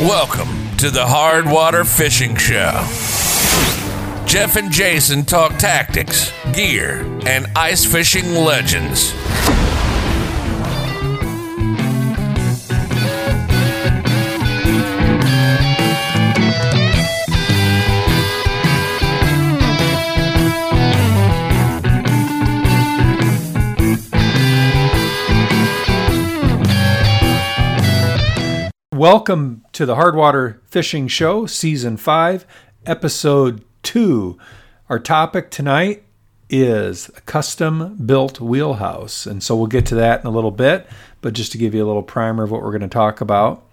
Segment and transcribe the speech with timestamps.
[0.00, 2.72] Welcome to the Hardwater Fishing Show.
[4.26, 9.12] Jeff and Jason talk tactics, gear, and ice fishing legends.
[29.04, 32.46] Welcome to the Hardwater Fishing Show, Season 5,
[32.86, 34.38] Episode 2.
[34.88, 36.04] Our topic tonight
[36.48, 39.26] is a custom built wheelhouse.
[39.26, 40.88] And so we'll get to that in a little bit,
[41.20, 43.66] but just to give you a little primer of what we're going to talk about.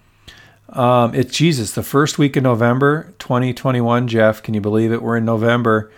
[0.67, 4.09] Um, it's Jesus, the first week of November 2021.
[4.09, 5.01] Jeff, can you believe it?
[5.01, 5.93] We're in November.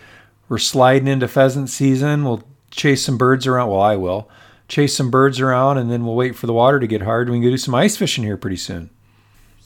[0.47, 2.23] We're sliding into pheasant season.
[2.23, 3.71] We'll chase some birds around.
[3.71, 4.29] Well, I will.
[4.67, 7.29] Chase some birds around, and then we'll wait for the water to get hard.
[7.29, 8.91] We can go do some ice fishing here pretty soon.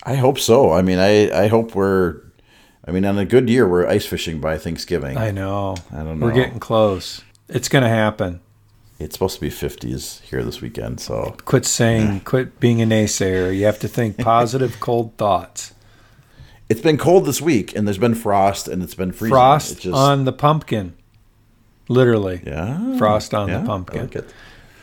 [0.08, 0.72] I hope so.
[0.72, 2.22] I mean, I, I hope we're,
[2.88, 5.18] I mean, on a good year, we're ice fishing by Thanksgiving.
[5.18, 5.76] I know.
[5.92, 6.26] I don't know.
[6.26, 7.22] We're getting close.
[7.50, 8.40] It's going to happen.
[9.00, 13.54] It's supposed to be 50s here this weekend, so Quit saying, quit being a naysayer.
[13.56, 15.74] You have to think positive, cold thoughts.
[16.70, 19.34] it's been cold this week, and there's been frost, and it's been freezing.
[19.36, 20.94] Frost just- on the pumpkin.
[21.90, 22.42] Literally.
[22.46, 24.10] yeah, Frost on yeah, the pumpkin.
[24.14, 24.26] like.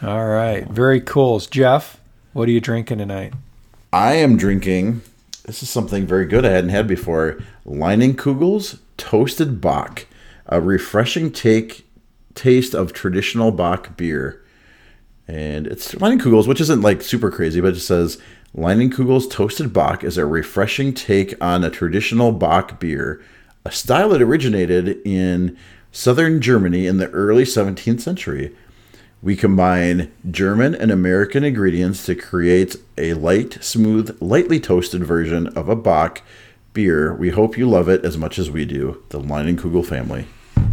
[0.03, 0.67] All right.
[0.69, 1.41] Very cool.
[1.41, 1.99] Jeff,
[2.35, 3.33] what are you drinking tonight?
[3.93, 5.01] I am drinking.
[5.45, 7.39] This is something very good I hadn't had before.
[7.67, 10.07] Leinenkugel's toasted Bock,
[10.47, 11.87] a refreshing take
[12.35, 14.43] taste of traditional Bock beer.
[15.29, 18.21] And it's Leinenkugel's, which isn't like super crazy, but it says
[18.57, 23.23] Leinenkugel's toasted Bock is a refreshing take on a traditional Bock beer,
[23.67, 25.59] a style that originated in
[25.93, 28.55] southern Germany in the early 17th century.
[29.25, 35.67] We combine German and American ingredients to create a light, smooth, lightly toasted version of
[35.71, 36.21] a Bock
[36.75, 37.15] beer.
[37.15, 39.03] We hope you love it as much as we do.
[39.09, 40.27] The Leinenkugel family.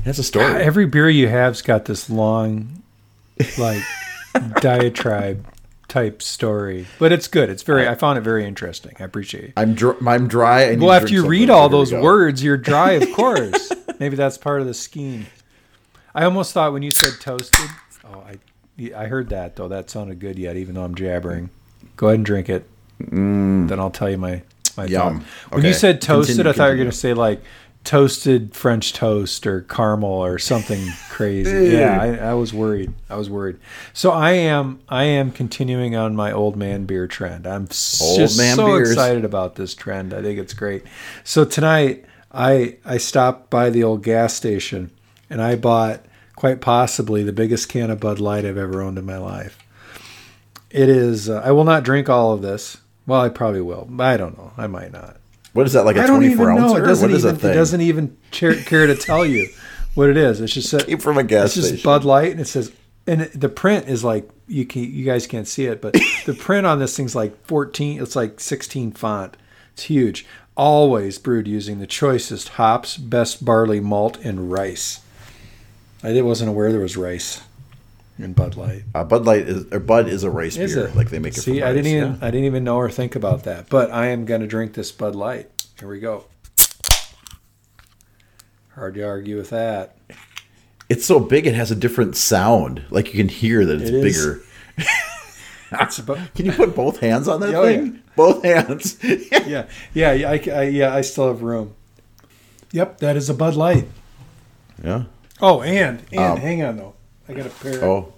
[0.04, 0.62] That's a story.
[0.62, 2.84] Every beer you have's got this long,
[3.58, 3.82] like,
[4.60, 5.48] diatribe
[5.88, 7.50] type story, but it's good.
[7.50, 8.98] It's very, I found it very interesting.
[9.00, 9.54] I appreciate it.
[9.56, 10.76] I'm dr- I'm dry.
[10.76, 13.72] Well, after you read all we those words, you're dry, of course.
[13.98, 15.28] Maybe that's part of the scheme.
[16.14, 17.70] I almost thought when you said toasted.
[18.06, 18.38] Oh, I
[18.96, 19.68] I heard that though.
[19.68, 21.50] That sounded good yet, even though I'm jabbering.
[21.98, 22.68] Go ahead and drink it.
[23.00, 24.42] Then I'll tell you my
[24.78, 24.90] my Mm.
[24.90, 25.20] Yum.
[25.20, 25.54] thought.
[25.56, 27.42] When you said toasted, Continue, I thought you were going to say like
[27.84, 31.74] toasted French toast or caramel or something crazy.
[31.76, 32.94] yeah, I, I was worried.
[33.10, 33.58] I was worried.
[33.94, 37.46] So I am I am continuing on my old man beer trend.
[37.48, 37.70] I'm Old
[38.18, 38.92] just man so beers.
[38.92, 40.14] excited about this trend.
[40.14, 40.84] I think it's great.
[41.24, 44.92] So tonight I I stopped by the old gas station
[45.30, 49.06] and I bought quite possibly the biggest can of Bud Light I've ever owned in
[49.06, 49.58] my life.
[50.70, 51.30] It is.
[51.30, 52.78] Uh, I will not drink all of this.
[53.06, 53.88] Well, I probably will.
[53.90, 54.54] but I don't know.
[54.58, 55.18] I might not.
[55.54, 55.86] What is that?
[55.86, 56.72] Like a I don't 24 even ounce?
[56.74, 56.78] know.
[56.78, 57.36] It doesn't even.
[57.36, 58.54] It doesn't even care,
[58.88, 59.50] to tell you
[59.96, 60.40] what it is.
[60.40, 61.84] It's just a, Came from a gas It's just station.
[61.84, 62.72] Bud Light, and it says,
[63.06, 65.94] and the print is like you can you guys can't see it, but
[66.26, 68.02] the print on this thing's like 14.
[68.02, 69.36] It's like 16 font.
[69.74, 70.26] It's huge.
[70.56, 75.02] Always brewed using the choicest hops, best barley malt, and rice.
[76.04, 77.42] I wasn't aware there was rice
[78.18, 78.84] in Bud Light.
[78.94, 80.88] Uh, Bud Light is or Bud is a rice Is beer.
[80.88, 80.96] it?
[80.96, 81.42] Like they make it.
[81.42, 82.18] See, I didn't even yeah.
[82.28, 83.70] I didn't even know or think about that.
[83.70, 85.50] But I am gonna drink this Bud Light.
[85.80, 86.26] Here we go.
[88.76, 89.98] Hard to argue with that.
[90.90, 92.84] It's so big, it has a different sound.
[92.90, 94.42] Like you can hear that it's It bigger.
[95.74, 97.86] It's about, Can you put both hands on that Oh, thing?
[97.94, 98.00] yeah.
[98.18, 98.98] Both hands.
[99.02, 100.30] yeah, yeah, yeah.
[100.30, 101.76] I, I, yeah, I still have room.
[102.74, 103.88] Yep, that is a Bud Light.
[104.84, 105.06] yeah.
[105.42, 106.94] Oh, and and Um, hang on though,
[107.28, 107.84] I got a pair.
[107.84, 108.14] Oh.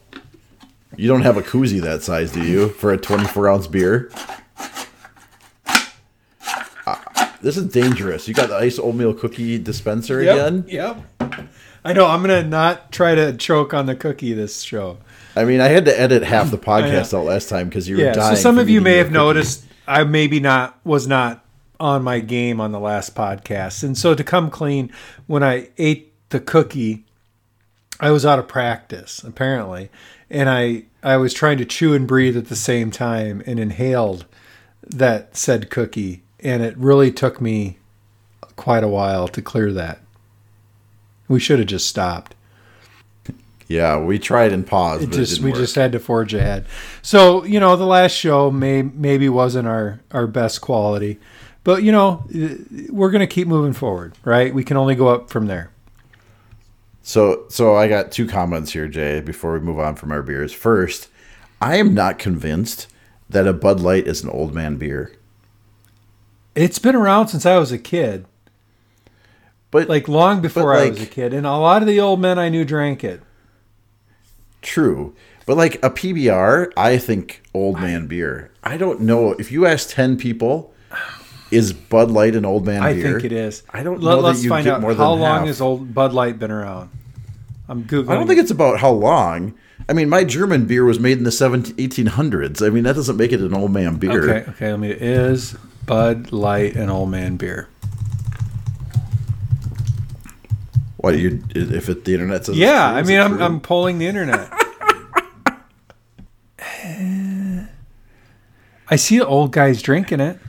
[0.95, 2.69] You don't have a koozie that size, do you?
[2.69, 4.11] For a 24 ounce beer?
[6.85, 6.95] Uh,
[7.41, 8.27] this is dangerous.
[8.27, 10.65] You got the ice oatmeal cookie dispenser yep, again?
[10.67, 10.97] Yep.
[11.85, 12.05] I know.
[12.07, 14.97] I'm gonna not try to choke on the cookie this show.
[15.35, 18.03] I mean, I had to edit half the podcast out last time because you were
[18.03, 18.13] Yeah.
[18.13, 18.35] dying.
[18.35, 19.13] So some of you may have cookie.
[19.17, 21.43] noticed I maybe not was not
[21.79, 24.91] on my game on the last podcast, and so to come clean,
[25.27, 27.05] when I ate the cookie,
[27.99, 29.89] I was out of practice apparently,
[30.29, 34.25] and I I was trying to chew and breathe at the same time and inhaled
[34.87, 37.77] that said cookie, and it really took me
[38.55, 39.99] quite a while to clear that.
[41.27, 42.35] We should have just stopped.
[43.67, 45.03] Yeah, we tried and paused.
[45.03, 45.59] It but just it we work.
[45.59, 46.65] just had to forge ahead.
[47.01, 51.19] So you know, the last show may maybe wasn't our our best quality,
[51.63, 52.25] but you know,
[52.89, 54.53] we're gonna keep moving forward, right?
[54.53, 55.72] We can only go up from there.
[57.03, 60.53] So, so I got two comments here, Jay, before we move on from our beers.
[60.53, 61.09] First,
[61.61, 62.87] I am not convinced
[63.29, 65.11] that a Bud Light is an old man beer.
[66.55, 68.25] It's been around since I was a kid,
[69.69, 72.39] But like long before I was a kid, and a lot of the old men
[72.39, 73.21] I knew drank it.
[74.61, 75.13] True.
[75.45, 78.51] But like a PBR, I think old man beer.
[78.63, 79.33] I don't know.
[79.33, 80.72] If you ask 10 people,
[81.53, 82.89] is Bud Light an old man beer?
[82.89, 83.03] I beer?
[83.19, 83.63] think it is.
[83.69, 85.47] I don't Let, know Let's that you find get out more than how long half.
[85.47, 86.89] has old Bud Light been around.
[87.69, 88.09] I'm googling.
[88.09, 89.53] I don't think it's about how long.
[89.87, 92.65] I mean, my German beer was made in the 17, 1800s.
[92.65, 94.29] I mean, that doesn't make it an old man beer.
[94.37, 94.51] okay.
[94.51, 94.91] Okay, let me.
[94.91, 95.55] Is
[95.85, 97.67] Bud Light an old man beer?
[100.97, 102.57] What you if it, the internet says?
[102.57, 103.43] Yeah, I mean, I'm true?
[103.43, 104.49] I'm polling the internet.
[108.89, 110.39] I see old guys drinking it.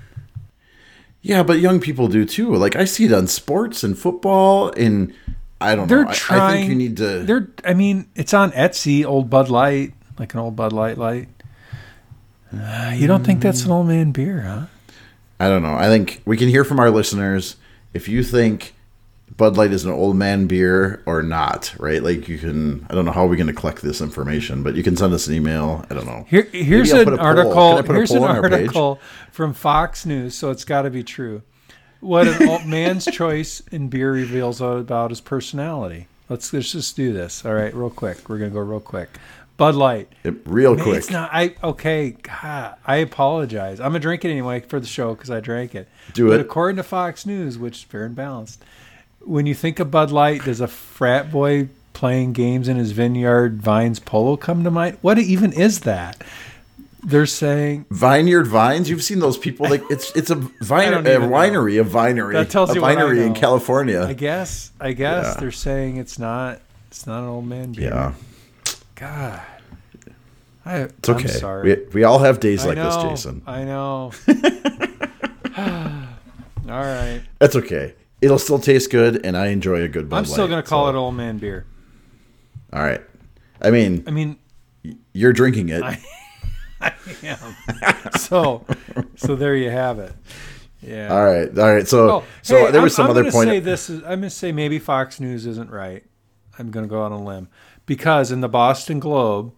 [1.24, 2.54] Yeah, but young people do too.
[2.54, 5.14] Like I see it on sports and football, and
[5.58, 6.12] I don't They're know.
[6.12, 6.40] Trying.
[6.40, 7.24] I, think you need to.
[7.24, 7.48] They're.
[7.64, 9.06] I mean, it's on Etsy.
[9.06, 11.28] Old Bud Light, like an old Bud Light light.
[12.52, 14.66] Uh, you don't think that's an old man beer, huh?
[15.40, 15.74] I don't know.
[15.74, 17.56] I think we can hear from our listeners
[17.94, 18.73] if you think
[19.36, 22.02] Bud Light is an old man beer or not, right?
[22.02, 22.86] Like you can.
[22.88, 25.26] I don't know how we're going to collect this information, but you can send us
[25.26, 25.84] an email.
[25.90, 26.24] I don't know.
[26.28, 27.26] Here, here's an put a poll.
[27.26, 27.52] article.
[27.54, 28.52] Can I put a Here's an poll on our page?
[28.52, 29.00] article
[29.32, 31.42] from Fox News, so it's got to be true.
[32.00, 36.06] What an old man's choice in beer reveals about his personality.
[36.28, 37.44] Let's let's just do this.
[37.44, 38.28] All right, real quick.
[38.28, 39.08] We're gonna go real quick.
[39.56, 40.12] Bud Light.
[40.22, 40.96] It- real Man, quick.
[40.98, 41.30] It's not.
[41.32, 42.10] I okay.
[42.12, 43.80] God, I apologize.
[43.80, 45.88] I'm gonna drink it anyway for the show because I drank it.
[46.12, 46.30] Do it.
[46.30, 46.46] but it.
[46.46, 48.62] according to Fox News, which is fair and balanced,
[49.26, 53.60] when you think of Bud Light, does a frat boy playing games in his vineyard
[53.62, 54.98] vines polo come to mind?
[55.00, 56.22] What even is that?
[57.06, 58.88] They're saying Vineyard Vines.
[58.88, 59.68] You've seen those people.
[59.68, 61.28] Like it's it's a vine, a don't know.
[61.28, 63.34] winery, a vinery, That tells a you vinery in.
[63.34, 64.02] California.
[64.02, 64.70] I guess.
[64.80, 65.40] I guess Yeah.
[65.40, 66.60] they're saying it's not.
[66.88, 67.90] It's not an old man beer.
[67.90, 68.14] yeah,
[68.94, 69.42] God.
[70.64, 71.22] I, it's okay.
[71.24, 71.74] I'm sorry.
[71.76, 73.42] We, we all have days I like this, Jason.
[73.46, 74.12] I know.
[75.58, 77.20] All right.
[77.38, 77.94] That's okay.
[78.24, 80.86] It'll still taste good, and I enjoy a good Bud I'm still Light, gonna call
[80.86, 81.66] so- it old man beer.
[82.72, 83.00] All right.
[83.60, 84.36] I mean, I mean,
[85.12, 85.82] you're drinking it.
[86.80, 86.92] I-
[87.22, 87.38] am.
[88.18, 88.64] so,
[89.16, 90.12] so there you have it.
[90.82, 91.14] Yeah.
[91.14, 91.48] all right.
[91.58, 91.86] All right.
[91.88, 93.48] So, Oh, so hey, there was I'm- some I'm other gonna point.
[93.48, 96.04] Say this is, I'm going to say maybe Fox News isn't right.
[96.58, 97.48] I'm going to go on a limb
[97.86, 99.52] because in the Boston Globe,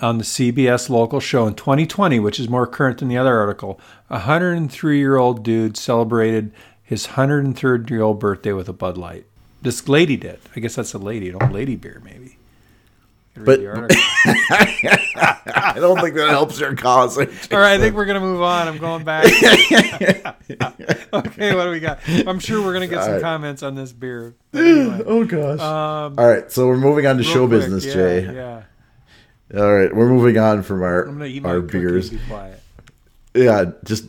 [0.00, 3.80] on the CBS local show in 2020, which is more current than the other article,
[4.10, 6.52] a 103 year old dude celebrated
[6.86, 9.26] his 103rd year old birthday with a Bud Light.
[9.60, 10.38] This lady did.
[10.54, 12.38] I guess that's a lady, an old lady beer, maybe.
[13.34, 13.96] You can read But-
[15.58, 17.18] I don't think that helps your cause.
[17.18, 18.68] All right, I think we're gonna move on.
[18.68, 19.24] I'm going back.
[21.12, 21.98] okay, what do we got?
[22.08, 23.22] I'm sure we're gonna get some right.
[23.22, 24.34] comments on this beer.
[24.54, 25.60] Anyway, oh gosh.
[25.60, 26.50] um, all right.
[26.50, 28.24] So we're moving on to show quick, business, yeah, Jay.
[28.34, 28.62] Yeah,
[29.60, 32.10] All right, we're moving on from our I'm gonna eat our beers.
[32.10, 32.62] Be quiet.
[33.34, 34.06] Yeah, just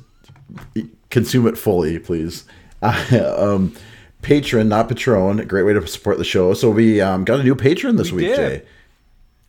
[0.75, 2.45] e- consume it fully, please.
[2.81, 3.73] Uh, um,
[4.21, 5.39] patron, not Patron.
[5.39, 6.53] A great way to support the show.
[6.53, 8.61] So we um, got a new patron this We week, did.
[8.61, 8.67] Jay.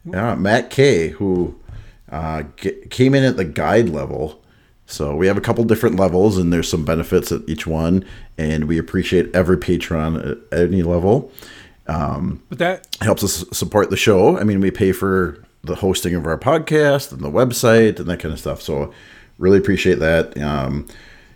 [0.05, 1.59] Yeah, Matt K, who
[2.11, 4.41] uh, g- came in at the guide level.
[4.87, 8.05] So we have a couple different levels, and there's some benefits at each one.
[8.39, 10.17] And we appreciate every patron
[10.51, 11.31] at any level.
[12.49, 14.39] But that helps us support the show.
[14.39, 18.21] I mean, we pay for the hosting of our podcast and the website and that
[18.21, 18.63] kind of stuff.
[18.63, 18.93] So,
[19.39, 20.39] really appreciate that.
[20.41, 20.87] Um,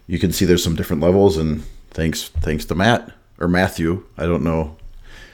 [0.07, 4.05] you can see there's some different levels, and thanks thanks to Matt or Matthew.
[4.17, 4.77] I don't know.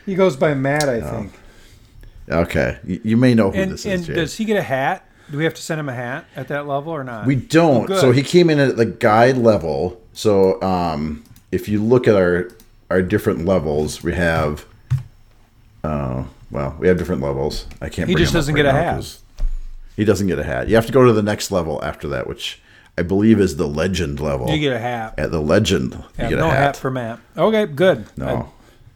[0.07, 1.33] he goes by Matt, I think.
[2.31, 4.07] Okay, you, you may know who And this and is.
[4.07, 4.15] Jay.
[4.15, 5.05] does he get a hat?
[5.31, 7.27] Do we have to send him a hat at that level or not?
[7.27, 7.91] We don't.
[7.91, 10.01] Oh, so he came in at the guide level.
[10.13, 11.23] So um,
[11.53, 12.51] if you look at our
[12.91, 14.65] our different levels, we have.
[15.85, 17.67] Uh, well, we have different levels.
[17.81, 18.09] I can't.
[18.09, 19.19] He bring just them doesn't right get a hat.
[19.97, 20.69] He doesn't get a hat.
[20.69, 22.61] You have to go to the next level after that, which
[22.99, 24.51] I believe is the legend level.
[24.51, 25.15] you get a hat.
[25.19, 26.59] At the legend, Yeah, you get no a hat.
[26.59, 26.77] hat.
[26.77, 27.21] for Matt.
[27.37, 28.07] Okay, good.
[28.17, 28.27] No.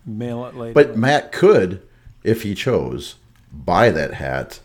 [0.07, 0.75] I'd mail it later.
[0.75, 1.81] But Matt could,
[2.25, 3.15] if he chose,
[3.53, 4.61] buy that hat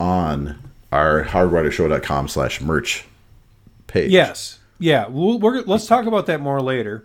[0.00, 0.58] on
[0.90, 3.04] our hardwatershow.com slash merch
[3.86, 4.10] page.
[4.10, 4.58] Yes.
[4.78, 5.06] Yeah.
[5.08, 7.04] We'll, we're, let's talk about that more later.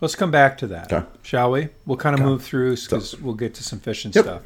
[0.00, 1.06] Let's come back to that, Okay.
[1.22, 1.68] shall we?
[1.84, 4.24] We'll kind of move through because we'll get to some fishing Yep.
[4.24, 4.42] stuff.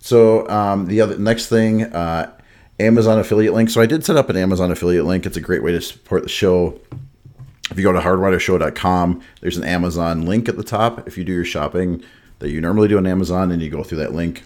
[0.00, 2.32] So um, the other next thing, uh,
[2.80, 3.70] Amazon affiliate link.
[3.70, 5.26] So I did set up an Amazon affiliate link.
[5.26, 6.80] It's a great way to support the show.
[7.70, 11.06] If you go to hardwatershow.com, there's an Amazon link at the top.
[11.06, 12.02] If you do your shopping
[12.40, 14.42] that you normally do on Amazon and you go through that link,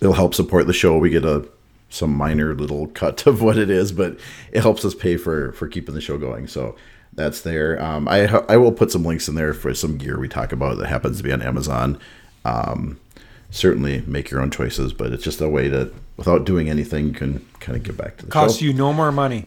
[0.00, 0.98] it'll help support the show.
[0.98, 1.48] We get a
[1.88, 4.18] some minor little cut of what it is, but
[4.50, 6.48] it helps us pay for for keeping the show going.
[6.48, 6.74] So
[7.12, 7.80] that's there.
[7.82, 10.78] Um, I I will put some links in there for some gear we talk about
[10.78, 11.98] that happens to be on Amazon.
[12.44, 12.98] Um,
[13.50, 17.12] certainly make your own choices, but it's just a way to without doing anything you
[17.12, 19.46] can kind of give back to the Costs you no more money.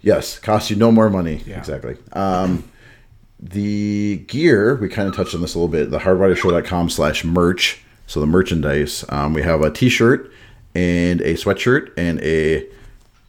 [0.00, 1.42] Yes, costs you no more money.
[1.46, 1.58] Yeah.
[1.58, 1.96] Exactly.
[2.12, 2.64] Um,
[3.40, 5.90] the gear, we kind of touched on this a little bit.
[5.90, 7.82] The hardwatershow.com slash merch.
[8.06, 9.04] So the merchandise.
[9.08, 10.30] Um, we have a t shirt
[10.74, 12.66] and a sweatshirt and a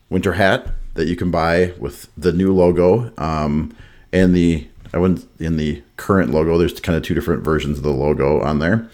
[0.09, 3.11] winter hat that you can buy with the new logo.
[3.17, 3.75] Um,
[4.11, 7.83] and the, I went in the current logo, there's kind of two different versions of
[7.83, 8.89] the logo on there.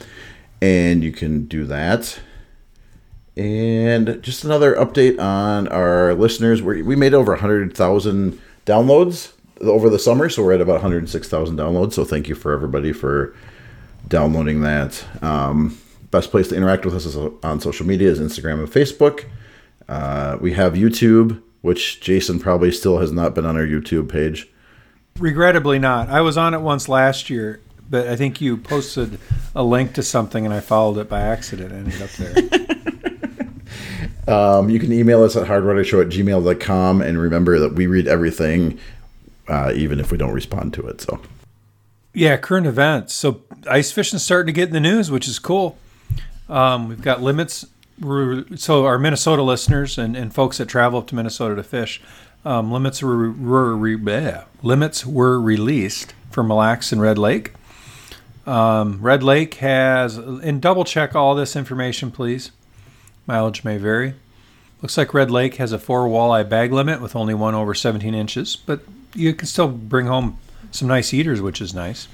[0.61, 2.19] And you can do that.
[3.37, 6.61] And just another update on our listeners.
[6.61, 11.93] we we made over 100,000 downloads over the summer, so we're at about 106,000 downloads.
[11.93, 13.33] So thank you for everybody for
[14.07, 15.03] downloading that.
[15.23, 15.77] Um,
[16.09, 19.25] best place to interact with us is on social media is Instagram and Facebook.
[19.87, 24.49] Uh, we have YouTube, which Jason probably still has not been on our YouTube page.
[25.19, 26.09] Regrettably not.
[26.09, 29.19] I was on it once last year, but I think you posted
[29.55, 31.71] a link to something and I followed it by accident.
[31.71, 33.10] and ended up there.
[34.27, 38.79] um, you can email us at hardwatershow at gmail.com and remember that we read everything,
[39.47, 41.01] uh, even if we don't respond to it.
[41.01, 41.19] So,
[42.13, 43.13] yeah, current events.
[43.13, 45.77] So, ice fishing's starting to get in the news, which is cool.
[46.49, 47.65] Um, we've got limits.
[48.55, 52.01] So, our Minnesota listeners and, and folks that travel up to Minnesota to fish,
[52.45, 57.53] um, limits were, were bleh, limits were released for Mille Lacs and Red Lake.
[58.47, 62.51] Um, Red Lake has, and double check all this information, please.
[63.31, 64.13] Mileage may vary.
[64.81, 68.13] Looks like Red Lake has a four walleye bag limit with only one over 17
[68.13, 68.81] inches, but
[69.15, 70.37] you can still bring home
[70.71, 72.09] some nice eaters, which is nice.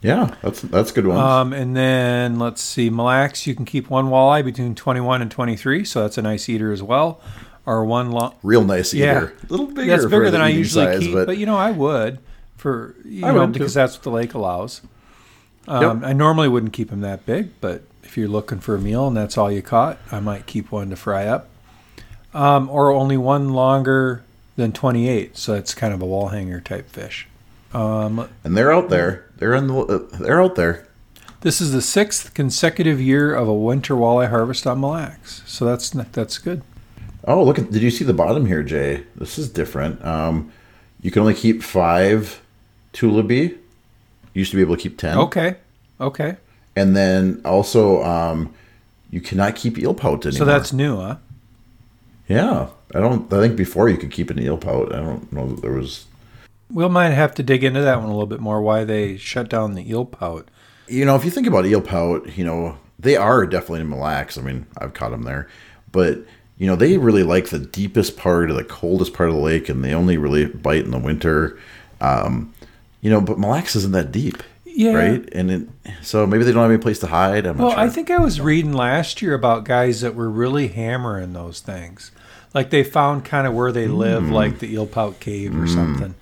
[0.00, 1.18] Yeah, that's that's good one.
[1.18, 5.30] Um, and then let's see, Mille Lacs, you can keep one walleye between 21 and
[5.30, 7.20] 23, so that's a nice eater as well.
[7.66, 9.90] Or one long, real nice eater, yeah, a little bigger.
[9.90, 11.26] That's bigger than I usually size, keep, but...
[11.26, 11.36] but...
[11.36, 12.20] you know I would
[12.56, 13.80] for you I know because too.
[13.80, 14.80] that's what the lake allows.
[15.68, 16.08] Um, Yep.
[16.10, 19.16] I normally wouldn't keep them that big, but if you're looking for a meal and
[19.16, 21.48] that's all you caught, I might keep one to fry up.
[22.34, 24.22] Um, or only one longer
[24.56, 27.26] than 28, so it's kind of a wall hanger type fish.
[27.72, 29.26] Um, and they're out there.
[29.36, 29.74] They're in the.
[29.74, 30.86] Uh, they're out there.
[31.40, 35.64] this is the sixth consecutive year of a winter walleye harvest on Mille Lacs, so
[35.64, 36.62] that's that's good.
[37.24, 37.58] Oh, look!
[37.58, 39.02] At, did you see the bottom here, Jay?
[39.16, 40.02] This is different.
[40.04, 40.52] Um,
[41.02, 42.40] you can only keep five
[44.36, 44.38] tullibee.
[44.38, 45.18] Used to be able to keep ten.
[45.18, 45.56] Okay,
[46.00, 46.36] okay,
[46.76, 48.54] And then also, um,
[49.10, 50.38] you cannot keep eel pout anymore.
[50.38, 51.16] so that's new, huh?
[52.28, 52.68] yeah.
[52.94, 53.32] I don't.
[53.32, 54.92] I think before you could keep an eel pout.
[54.94, 56.06] I don't know that there was.
[56.72, 58.62] We might have to dig into that one a little bit more.
[58.62, 60.48] Why they shut down the eel pout?
[60.88, 63.98] You know, if you think about eel pout, you know they are definitely in Mille
[63.98, 64.38] Lacs.
[64.38, 65.48] I mean, I've caught them there,
[65.90, 66.18] but
[66.58, 69.68] you know they really like the deepest part or the coldest part of the lake,
[69.68, 71.58] and they only really bite in the winter.
[72.00, 72.54] Um,
[73.06, 74.42] you know, but Mille Lacs isn't that deep.
[74.64, 74.94] Yeah.
[74.94, 75.28] Right.
[75.32, 75.68] And it,
[76.02, 77.46] so maybe they don't have any place to hide.
[77.46, 77.78] I'm Well, sure.
[77.78, 82.10] I think I was reading last year about guys that were really hammering those things.
[82.52, 84.32] Like they found kind of where they live, Hmm.
[84.32, 86.16] like the Eel Pout Cave or something,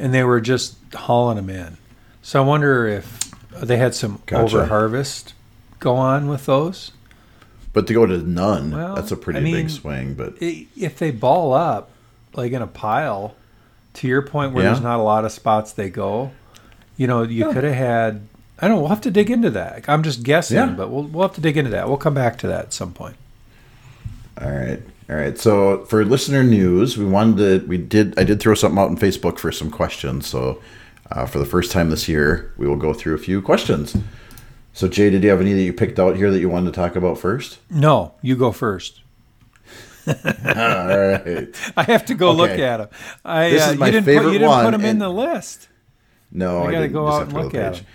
[0.00, 1.76] and they were just hauling them in.
[2.22, 3.30] So I wonder if
[3.62, 4.42] they had some Gotcha.
[4.56, 5.34] over harvest
[5.80, 6.92] go on with those.
[7.74, 10.14] But to go to none, Well, that's a pretty I mean, big swing.
[10.14, 11.90] But If they ball up,
[12.34, 13.34] like in a pile,
[13.94, 14.70] to your point where Yeah.
[14.72, 16.30] there's not a lot of spots they go,
[16.96, 18.22] you know, you could have had.
[18.60, 18.76] I don't.
[18.76, 19.84] know, We'll have to dig into that.
[19.88, 20.66] I'm just guessing, Yeah.
[20.66, 21.88] but we'll we'll have to dig into that.
[21.88, 23.16] We'll come back to that at some point.
[24.40, 24.80] all right,
[25.10, 25.36] all right.
[25.38, 27.66] So for listener news, we wanted to.
[27.66, 28.18] We did.
[28.18, 30.26] I did throw something out on Facebook for some questions.
[30.26, 30.60] So
[31.10, 33.96] uh, for the first time this year, we will go through a few questions.
[34.74, 36.80] So Jay, did you have any that you picked out here that you wanted to
[36.80, 37.58] talk about first?
[37.68, 39.00] No, you go first.
[40.06, 41.72] All right.
[41.76, 42.88] I have to go look at them.
[43.24, 44.98] I, This uh, is my you didn't favorite put, you didn't one, put them in
[44.98, 45.68] the list.
[46.30, 46.92] No, I I, gotta didn't.
[46.94, 47.80] go out and look at page.
[47.82, 47.86] 'em.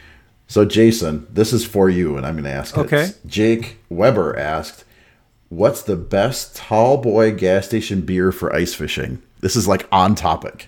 [0.48, 2.80] So Jason, this is for you, and I'm going to ask it.
[2.82, 3.10] Okay.
[3.26, 4.86] Jake Weber asked,
[5.50, 10.16] "What's the best tall boy gas station beer for ice fishing?" This is like on
[10.16, 10.68] topic.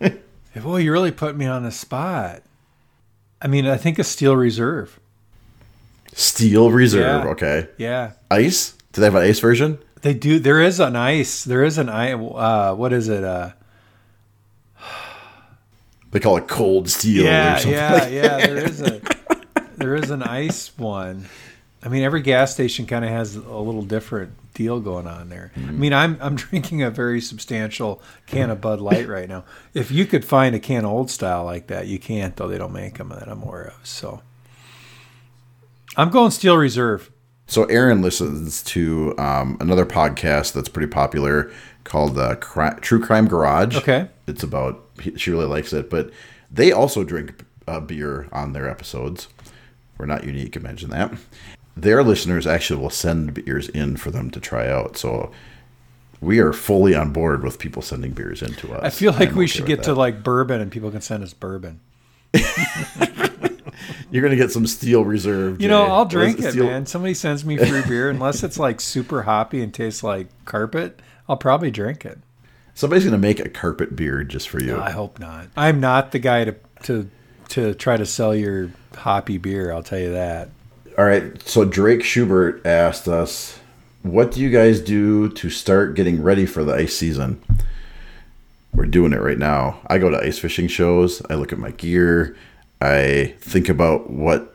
[0.56, 2.42] Boy, you really put me on the spot.
[3.42, 4.98] I mean, I think a Steel Reserve.
[6.14, 7.24] Steel Reserve.
[7.24, 7.30] Yeah.
[7.32, 7.68] Okay.
[7.76, 8.72] Yeah, Ice?
[8.92, 9.78] Do they have an ice version?
[10.02, 10.38] They do.
[10.38, 11.44] There is an ice.
[11.44, 12.14] There is an ice.
[12.14, 13.24] Uh, what is it?
[13.24, 13.50] Uh,
[16.12, 17.72] They call it cold steel or yeah, something.
[17.72, 18.46] yeah, like yeah.
[18.46, 19.00] There is a
[19.76, 21.26] there is an ice one.
[21.82, 25.52] I mean, every gas station kind of has a little different deal going on there.
[25.54, 25.80] I Mm-hmm.
[25.80, 29.44] mean, I'm I'm drinking a very substantial can of Bud Light right now.
[29.74, 32.48] If you could find a can of Old Style like that, you can't though.
[32.48, 33.86] They don't make them that I'm aware of.
[33.86, 34.22] So
[35.96, 37.10] I'm going Steel Reserve.
[37.46, 41.50] So Aaron listens to um, another podcast that's pretty popular
[41.84, 43.76] called uh, Cri- True Crime Garage.
[43.76, 44.08] Okay.
[44.26, 44.82] It's about
[45.16, 46.10] she really likes it, but
[46.50, 49.28] they also drink uh, beer on their episodes.
[49.98, 51.12] We're not unique, imagine that.
[51.76, 54.96] Their listeners actually will send beers in for them to try out.
[54.96, 55.30] So
[56.20, 58.82] we are fully on board with people sending beers in to us.
[58.82, 61.22] I feel like I'm we okay should get to like bourbon and people can send
[61.22, 61.80] us bourbon.
[64.16, 65.60] You're gonna get some steel reserve.
[65.60, 65.92] You know, Jay.
[65.92, 66.86] I'll drink it, it, man.
[66.86, 71.36] Somebody sends me free beer, unless it's like super hoppy and tastes like carpet, I'll
[71.36, 72.18] probably drink it.
[72.72, 74.80] Somebody's gonna make a carpet beer just for you.
[74.80, 75.48] I hope not.
[75.54, 76.54] I'm not the guy to
[76.84, 77.10] to
[77.50, 79.70] to try to sell your hoppy beer.
[79.70, 80.48] I'll tell you that.
[80.96, 81.38] All right.
[81.42, 83.58] So Drake Schubert asked us,
[84.02, 87.42] "What do you guys do to start getting ready for the ice season?"
[88.72, 89.80] We're doing it right now.
[89.88, 91.20] I go to ice fishing shows.
[91.28, 92.34] I look at my gear.
[92.80, 94.54] I think about what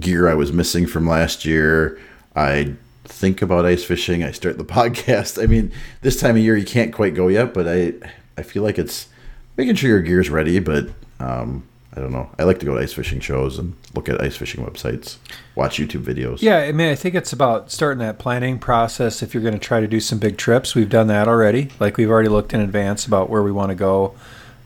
[0.00, 2.00] gear I was missing from last year.
[2.34, 4.22] I think about ice fishing.
[4.22, 5.42] I start the podcast.
[5.42, 5.72] I mean,
[6.02, 7.94] this time of year you can't quite go yet, but I
[8.36, 9.08] I feel like it's
[9.56, 10.58] making sure your gear's ready.
[10.60, 10.88] But
[11.20, 11.64] um,
[11.98, 12.30] I don't know.
[12.38, 15.16] I like to go to ice fishing shows and look at ice fishing websites,
[15.56, 16.40] watch YouTube videos.
[16.40, 19.22] Yeah, I mean, I think it's about starting that planning process.
[19.22, 21.70] If you're going to try to do some big trips, we've done that already.
[21.80, 24.14] Like we've already looked in advance about where we want to go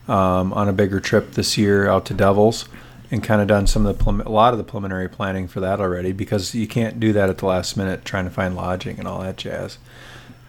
[0.08, 2.68] um, on a bigger trip this year out to Devils,
[3.12, 5.78] and kind of done some of the a lot of the preliminary planning for that
[5.80, 6.12] already.
[6.12, 9.20] Because you can't do that at the last minute, trying to find lodging and all
[9.20, 9.78] that jazz.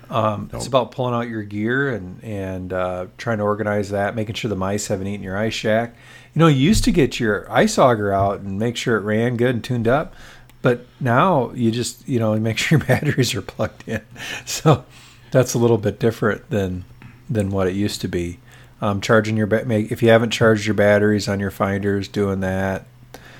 [0.10, 4.36] Um, It's about pulling out your gear and and uh, trying to organize that, making
[4.36, 5.96] sure the mice haven't eaten your ice shack.
[6.34, 9.36] You know, you used to get your ice auger out and make sure it ran
[9.38, 10.16] good and tuned up,
[10.62, 14.02] but now you just you know make sure your batteries are plugged in.
[14.46, 14.86] So
[15.32, 16.86] that's a little bit different than
[17.30, 18.40] than what it used to be.
[18.84, 22.42] Um, charging your ba- make- if you haven't charged your batteries on your finders, doing
[22.42, 22.84] that.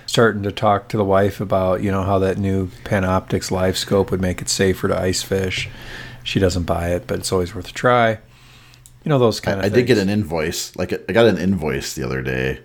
[0.06, 4.10] Starting to talk to the wife about you know how that new Panoptix Live Scope
[4.12, 5.70] would make it safer to ice fish.
[6.24, 8.12] She doesn't buy it, but it's always worth a try.
[8.12, 9.66] You know those kind of.
[9.66, 9.76] I things.
[9.76, 10.74] did get an invoice.
[10.78, 12.60] Like I got an invoice the other day.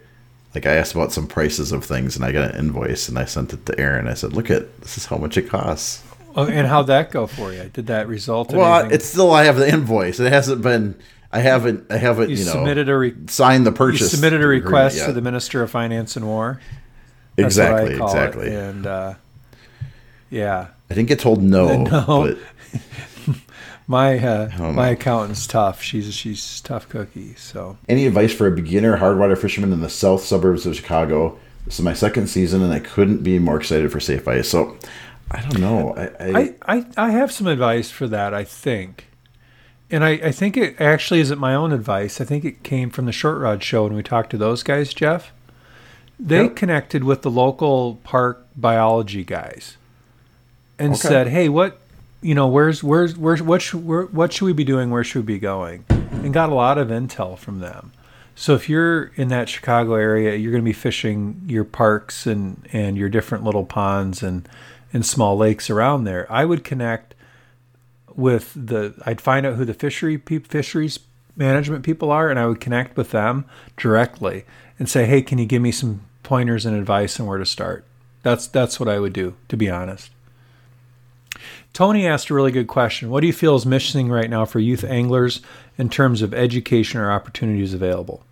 [0.55, 3.25] Like I asked about some prices of things, and I got an invoice, and I
[3.25, 4.07] sent it to Aaron.
[4.07, 6.05] I said, "Look at this is how much it costs."
[6.37, 7.71] Oh, and how'd that go for you?
[7.73, 8.95] Did that result in Well, anything?
[8.95, 10.21] it's still I have the invoice.
[10.21, 10.95] It hasn't been.
[11.31, 11.91] I haven't.
[11.91, 12.31] I haven't.
[12.31, 14.11] you, You, know, submitted a re- signed the purchase.
[14.11, 16.61] submitted a request to the Minister of Finance and War.
[17.37, 17.95] That's I exactly.
[17.95, 18.01] it.
[18.03, 18.55] Exactly.
[18.55, 19.14] And uh,
[20.31, 21.83] yeah, I didn't get told no.
[21.85, 22.35] No.
[23.27, 23.37] But
[23.87, 25.83] my uh, my accountant's tough.
[25.83, 27.35] She's she's tough cookie.
[27.35, 31.38] So any advice for a beginner hardwater fisherman in the south suburbs of Chicago?
[31.64, 34.49] This is my second season, and I couldn't be more excited for Safe Ice.
[34.49, 34.79] So,
[35.31, 35.95] I don't know.
[35.95, 39.08] I, I, I, I, I have some advice for that, I think.
[39.90, 42.20] And I, I think it actually isn't my own advice.
[42.20, 44.92] I think it came from the Short Rod Show when we talked to those guys,
[44.92, 45.33] Jeff.
[46.20, 46.57] They Yep.
[46.57, 49.77] connected with the local park biology guys
[50.79, 51.09] and Okay.
[51.09, 51.79] said, "Hey, what,
[52.20, 54.90] you know, where's where's where's what should, where, what should we be doing?
[54.90, 57.92] Where should we be going?" And got a lot of intel from them.
[58.35, 62.66] So if you're in that Chicago area, you're going to be fishing your parks and
[62.72, 64.46] and your different little ponds and
[64.92, 66.27] and small lakes around there.
[66.31, 67.08] I would connect
[68.18, 70.98] with the I'd find out who the fishery fisheries
[71.37, 73.44] management people are and I would connect with them
[73.76, 74.44] directly
[74.76, 77.85] and say, "Hey, can you give me some pointers and advice on where to start?"
[78.24, 80.11] That's that's what I would do, to be honest.
[81.72, 83.09] Tony asked a really good question.
[83.09, 85.40] What do you feel is missing right now for youth anglers
[85.76, 88.24] in terms of education or opportunities available?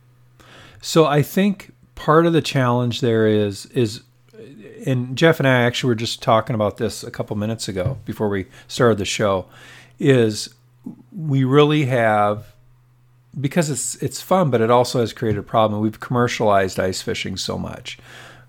[0.82, 4.02] So I think part of the challenge there is is
[4.84, 8.28] and Jeff and I actually were just talking about this a couple minutes ago before
[8.28, 9.46] we started the show
[9.98, 10.54] is
[11.12, 12.54] we really have
[13.40, 17.36] because it's it's fun but it also has created a problem we've commercialized ice fishing
[17.36, 17.98] so much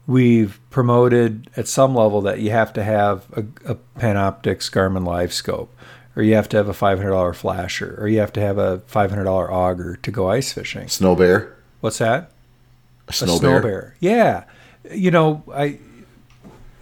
[0.06, 5.34] we've promoted at some level that you have to have a, a Panoptix Garmin Live
[5.34, 5.74] Scope
[6.16, 9.50] or you have to have a $500 flasher or you have to have a $500
[9.52, 11.56] auger to go ice fishing snow bear.
[11.82, 12.32] what's that
[13.08, 13.62] A a snow, snow bear.
[13.62, 13.96] bear.
[14.00, 14.44] Yeah,
[14.92, 15.80] you know, I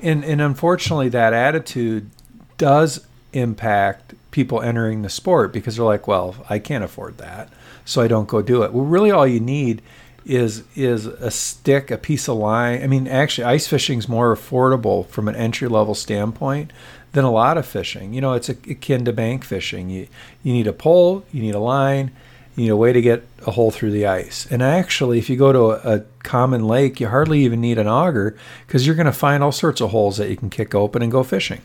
[0.02, 2.10] and and unfortunately that attitude
[2.58, 7.48] does impact people entering the sport because they're like, well, I can't afford that,
[7.86, 8.74] so I don't go do it.
[8.74, 9.82] Well, really, all you need
[10.26, 12.84] is is a stick, a piece of line.
[12.84, 16.74] I mean, actually, ice fishing is more affordable from an entry level standpoint
[17.14, 18.14] than a lot of fishing.
[18.14, 19.90] You know, it's akin to bank fishing.
[19.90, 20.08] You
[20.44, 22.12] you need a pole, you need a line,
[22.58, 24.46] you need a way to get a hole through the ice.
[24.52, 27.88] And actually, if you go to a, a common lake, you hardly even need an
[27.88, 31.02] auger because you're going to find all sorts of holes that you can kick open
[31.02, 31.62] and go fishing.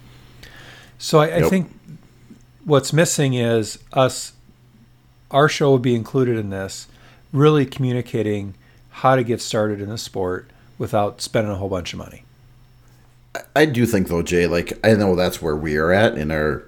[0.99, 1.80] So I, I think
[2.71, 4.33] what's missing is us.
[5.31, 6.87] Our show would be included in this,
[7.33, 8.55] really communicating
[8.91, 12.25] how to get started in the sport without spending a whole bunch of money.
[13.55, 16.65] I do think though, Jay, like I know that's where we are at in our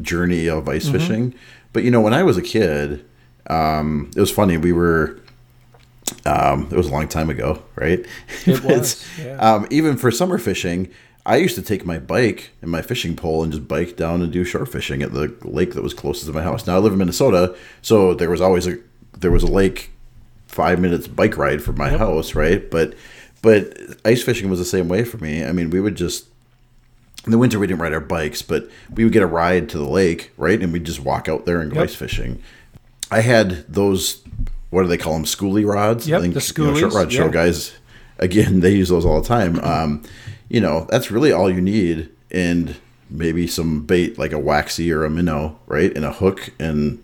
[0.00, 0.92] journey of ice Mm-hmm.
[0.98, 1.34] fishing.
[1.72, 3.04] But you know, when I was a kid,
[3.48, 4.56] um, it was funny.
[4.58, 5.18] We were,
[6.26, 8.04] um, it was a long time ago, right?
[8.46, 9.36] It was, yeah.
[9.36, 10.90] Um, even for summer fishing,
[11.24, 14.32] I used to take my bike and my fishing pole and just bike down and
[14.32, 16.66] do shore fishing at the lake that was closest to my house.
[16.66, 18.78] Now I live in Minnesota, so there was always a
[19.18, 19.90] there was a lake
[20.46, 22.68] five minutes bike ride from my house, right?
[22.70, 22.94] But
[23.40, 23.72] but
[24.04, 25.44] ice fishing was the same way for me.
[25.44, 26.26] I mean, we would just
[27.24, 29.78] in the winter we didn't ride our bikes, but we would get a ride to
[29.78, 30.60] the lake, right?
[30.60, 31.88] And we'd just walk out there and go Yep.
[31.88, 32.42] ice fishing.
[33.12, 34.22] I had those
[34.70, 35.24] what do they call them?
[35.24, 36.08] Schoolie rods.
[36.08, 37.72] Yep, I think the you know, short schoolies, rod show guys
[38.18, 39.60] again they use those all the time.
[39.60, 40.02] Um,
[40.52, 42.76] you know, that's really all you need and
[43.08, 45.90] maybe some bait like a waxy or a minnow, right?
[45.96, 47.02] And a hook and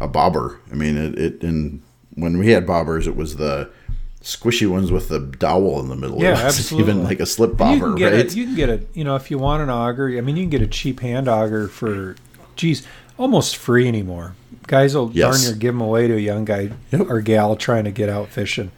[0.00, 0.58] a bobber.
[0.70, 1.82] I mean, it, it and
[2.14, 3.70] when we had bobbers, it was the
[4.22, 6.20] squishy ones with the dowel in the middle.
[6.22, 6.92] Yeah, absolutely.
[6.92, 8.32] Even like a slip bobber, get right?
[8.32, 10.42] a, you can get a you know if you want an auger i mean you
[10.44, 12.16] can get a cheap hand auger for
[12.56, 12.86] geez
[13.18, 14.34] almost free anymore
[14.66, 15.30] guys will Yes.
[15.36, 17.02] darn near give them away to a young guy Yep.
[17.10, 18.70] or gal trying to get out fishing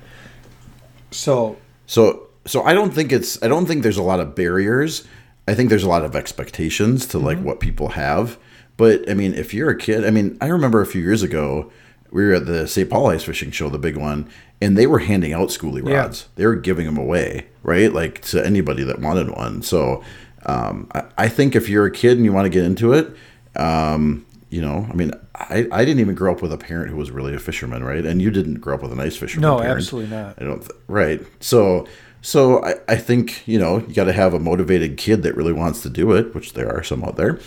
[1.13, 1.57] so
[1.87, 5.05] So so I don't think it's I don't think there's a lot of barriers.
[5.49, 7.27] I think there's a lot of expectations to Mm-hmm.
[7.27, 8.39] like what people have.
[8.77, 11.71] But I mean, if you're a kid, I mean, I remember a few years ago
[12.11, 12.89] we were at the St.
[12.89, 14.29] Paul Ice Fishing Show, the big one,
[14.61, 15.97] and they were handing out schoolie Yeah.
[16.03, 16.29] rods.
[16.37, 17.93] They were giving them away, right?
[17.93, 19.63] Like to anybody that wanted one.
[19.63, 20.03] So
[20.47, 23.15] um, I, I think if you're a kid and you want to get into it,
[23.57, 26.97] um, you know, I mean, I, I didn't even grow up with a parent who
[26.97, 28.05] was really a fisherman, right?
[28.07, 29.43] And you didn't grow up with an ice fisherman.
[29.43, 29.77] No, parent.
[29.79, 30.41] absolutely not.
[30.41, 30.61] I don't.
[30.61, 31.21] Th- right.
[31.41, 31.87] So,
[32.27, 35.53] so I, I think you know you got to have a motivated kid that really
[35.53, 37.39] wants to do it, which there are some out there,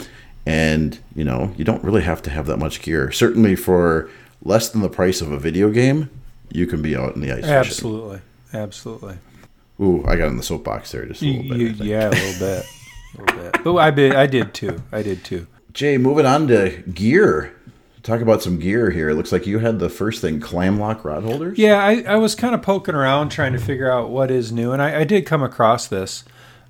[0.46, 3.12] and you know you don't really have to have that much gear.
[3.12, 4.10] Certainly for
[4.42, 6.10] less than the price of a video game,
[6.50, 7.42] you can be out in the ice.
[7.42, 7.52] fishing.
[7.54, 8.22] absolutely
[8.54, 9.18] absolutely
[9.82, 11.58] Ooh, I got in the soapbox there just a little bit.
[11.58, 14.82] you- I yeah a little bit a little bit but i did i did too
[14.92, 17.56] i did too Jay, moving on to gear.
[18.02, 19.10] Talk about some gear here.
[19.10, 21.58] It looks like you had the first thing, clam lock rod holders.
[21.58, 24.72] Yeah, I, I was kind of poking around trying to figure out what is new,
[24.72, 26.24] and I, I did come across this.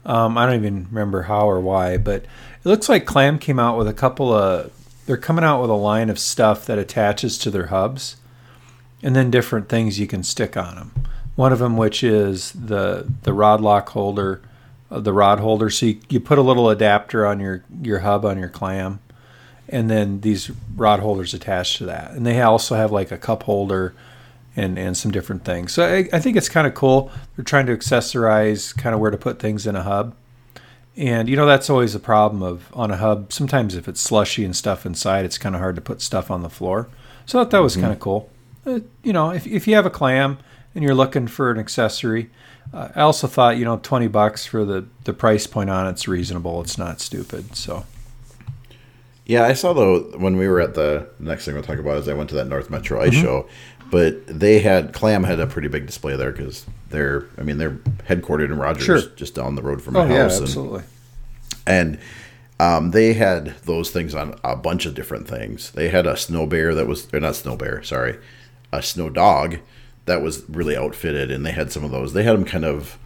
[0.05, 3.77] Um, I don't even remember how or why, but it looks like Clam came out
[3.77, 4.71] with a couple of.
[5.05, 8.15] They're coming out with a line of stuff that attaches to their hubs,
[9.03, 10.91] and then different things you can stick on them.
[11.35, 14.41] One of them, which is the the rod lock holder,
[14.89, 15.69] uh, the rod holder.
[15.69, 18.99] So you, you put a little adapter on your your hub on your clam,
[19.71, 22.11] and then these rod holders attached to that.
[22.11, 23.93] And they also have like a cup holder
[24.55, 25.73] and, and some different things.
[25.73, 27.11] So I, I think it's kind of cool.
[27.35, 30.15] They're trying to accessorize kind of where to put things in a hub.
[30.97, 33.31] And you know that's always a problem of on a hub.
[33.31, 36.41] Sometimes if it's slushy and stuff inside, it's kind of hard to put stuff on
[36.41, 36.89] the floor.
[37.25, 38.29] So I thought that was kind of cool.
[38.65, 40.39] Uh, you know, if if you have a clam
[40.75, 42.29] and you're looking for an accessory,
[42.73, 46.05] uh, I also thought you know twenty bucks for the the price point on it's
[46.05, 46.59] reasonable.
[46.59, 47.55] It's not stupid.
[47.55, 47.85] So
[49.29, 52.07] Yeah, I saw though when we were at the next thing we'll talk about is
[52.07, 53.21] I went to that North Metro Ice Mm-hmm.
[53.21, 53.47] Show,
[53.91, 57.77] but they had Clam had a pretty big display there because they're I mean they're
[58.09, 59.01] headquartered in Rogers, Sure.
[59.15, 60.83] just down the road from my oh yeah, house, and, absolutely.
[61.67, 61.99] and
[62.59, 65.69] um, they had those things on a bunch of different things.
[65.71, 68.17] They had a snow bear that was or not snow bear, sorry,
[68.73, 69.57] a snow dog
[70.05, 72.13] that was really outfitted, and they had some of those.
[72.13, 72.97] They had them kind of.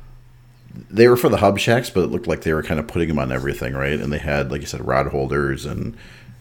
[0.90, 3.08] They were for the hub shacks, but it looked like they were kind of putting
[3.08, 4.00] them on everything, right?
[4.00, 5.96] And they had, like you said, rod holders and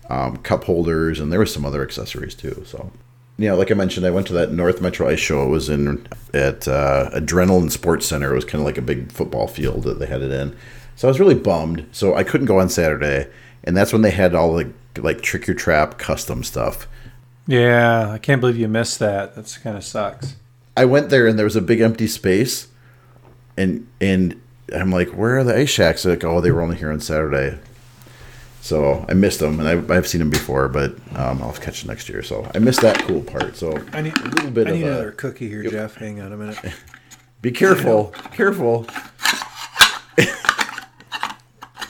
[0.09, 2.63] um, cup holders, and there was some other accessories too.
[2.67, 2.91] So,
[3.39, 5.45] you know, like I mentioned, I went to that North Metro Ice Show.
[5.45, 8.33] It was in at uh, Adrenaline Sports Center.
[8.33, 10.57] It was kind of like a big football field that they had it in.
[10.97, 11.87] So I was really bummed.
[11.93, 13.31] So I couldn't go on Saturday,
[13.65, 16.87] and that's when they had all the like trick your trap custom stuff.
[17.47, 19.35] Yeah, I can't believe you missed that.
[19.35, 20.37] That's kind of sucks.
[20.77, 22.69] I went there and there was a big empty space,
[23.57, 24.41] and and
[24.75, 26.03] I'm like, where are the ice shacks?
[26.03, 27.59] They're like, oh, they were only here on Saturday.
[28.63, 31.89] So I missed them, and I've, I've seen them before, but um, I'll catch them
[31.89, 32.23] next year.
[32.23, 33.57] So I missed that cool part.
[33.57, 35.97] So I need a little bit I of need a, another cookie here, Jeff.
[35.97, 36.59] Hang on a minute.
[37.43, 38.87] Be careful, careful.
[40.17, 40.29] but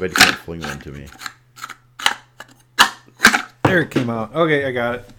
[0.00, 1.08] you can't fling one to me.
[3.64, 4.34] There it came out.
[4.34, 5.10] Okay, I got it.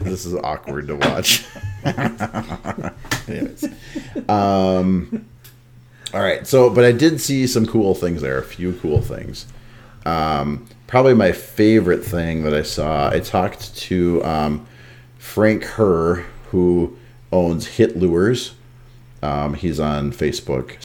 [0.00, 1.46] This is awkward to watch.
[3.28, 3.64] Anyways,
[4.28, 5.26] um,
[6.14, 6.46] all right.
[6.46, 8.38] So, but I did see some cool things there.
[8.38, 9.46] A few cool things.
[10.06, 13.10] Um, probably my favorite thing that I saw.
[13.10, 14.66] I talked to um,
[15.18, 16.96] Frank Herr, who
[17.32, 18.54] owns Hit Lures.
[19.22, 20.76] Um, he's on Facebook.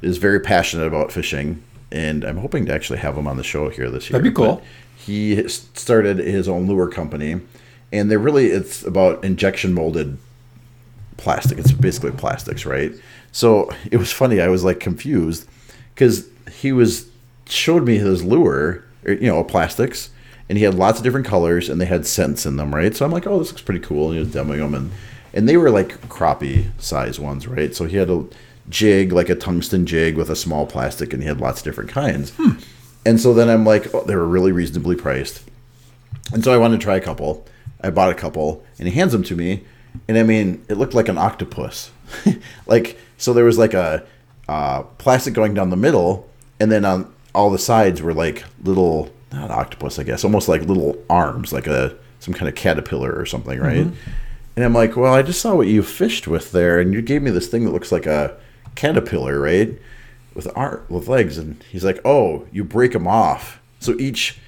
[0.00, 3.68] Is very passionate about fishing, and I'm hoping to actually have him on the show
[3.68, 4.18] here this year.
[4.18, 4.56] That'd be cool.
[4.56, 4.64] But
[4.96, 7.40] He started his own lure company,
[7.92, 10.18] and they're really it's about injection molded
[11.16, 11.58] plastic.
[11.58, 12.92] It's basically plastics, right?
[13.32, 14.40] So it was funny.
[14.40, 15.46] I was like confused
[15.94, 17.08] because he was
[17.46, 20.10] showed me his lure, or, you know, plastics,
[20.48, 22.94] and he had lots of different colors, and they had scents in them, right?
[22.94, 24.06] So I'm like, oh, this looks pretty cool.
[24.06, 24.90] And he was demoing them, and
[25.34, 27.74] and they were like crappie size ones, right?
[27.74, 28.24] So he had a
[28.68, 31.90] jig, like a tungsten jig with a small plastic, and he had lots of different
[31.90, 32.30] kinds.
[32.36, 32.52] Hmm.
[33.04, 35.42] And so then I'm like, oh, they were really reasonably priced.
[36.32, 37.46] And so I wanted to try a couple.
[37.80, 39.64] I bought a couple, and he hands them to me.
[40.08, 41.90] And I mean, it looked like an octopus.
[42.66, 44.06] like, so there was like a
[44.48, 46.28] uh, plastic going down the middle,
[46.58, 50.62] and then on all the sides were like little, not octopus, I guess, almost like
[50.62, 53.86] little arms, like a some kind of caterpillar or something, right?
[54.56, 57.22] And I'm like, well, I just saw what you fished with there, and you gave
[57.22, 58.36] me this thing that looks like a
[58.74, 59.78] caterpillar, right?
[60.34, 63.60] With ar- with legs, and he's like, oh, you break them off.
[63.80, 64.38] So each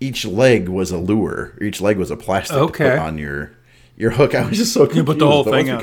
[0.00, 1.54] each leg was a lure.
[1.60, 3.52] Each leg was a plastic to put on your
[3.96, 4.34] your hook.
[4.36, 4.96] I was just so confused.
[4.96, 5.82] You put the whole but thing once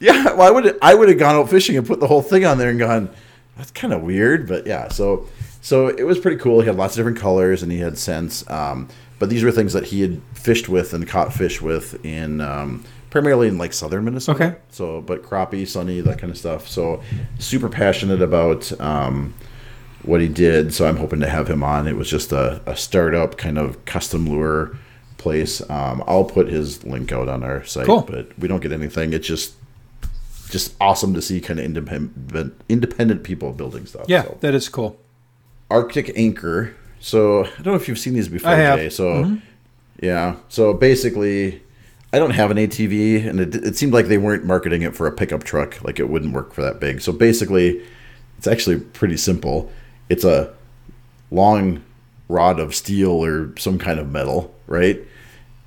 [0.00, 1.86] we on got it- Yeah, well, I would I would have gone out fishing and
[1.86, 3.10] put the whole thing on there and gone.
[3.56, 4.88] That's kind of weird, but yeah.
[4.88, 5.26] So
[5.60, 6.60] so it was pretty cool.
[6.60, 8.48] He had lots of different colors and he had scents.
[8.50, 12.40] Um, but these were things that he had fished with and caught fish with in
[12.40, 14.44] um, primarily in like southern Minnesota.
[14.44, 14.56] Okay.
[14.70, 16.68] So, but crappie, sunny, that kind of stuff.
[16.68, 17.02] So,
[17.40, 19.34] super passionate about um,
[20.04, 20.72] what he did.
[20.72, 21.88] So, I'm hoping to have him on.
[21.88, 24.78] It was just a, a startup kind of custom lure
[25.16, 25.60] place.
[25.68, 28.02] Um, I'll put his link out on our site, Cool.
[28.02, 29.12] but we don't get anything.
[29.12, 29.54] It's just
[30.48, 34.06] just awesome to see kind of independent independent people building stuff.
[34.08, 34.38] Yeah, So.
[34.40, 34.98] that is cool.
[35.70, 36.74] Arctic Anchor.
[37.00, 38.78] So I don't know if you've seen these before, I have.
[38.78, 38.90] Jay.
[38.90, 39.36] So mm-hmm.
[40.02, 40.36] yeah.
[40.48, 41.62] So basically,
[42.12, 45.06] I don't have an ATV, and it, it seemed like they weren't marketing it for
[45.06, 45.82] a pickup truck.
[45.84, 47.00] Like it wouldn't work for that big.
[47.00, 47.82] So basically,
[48.38, 49.70] it's actually pretty simple.
[50.08, 50.54] It's a
[51.30, 51.84] long
[52.28, 55.00] rod of steel or some kind of metal, right?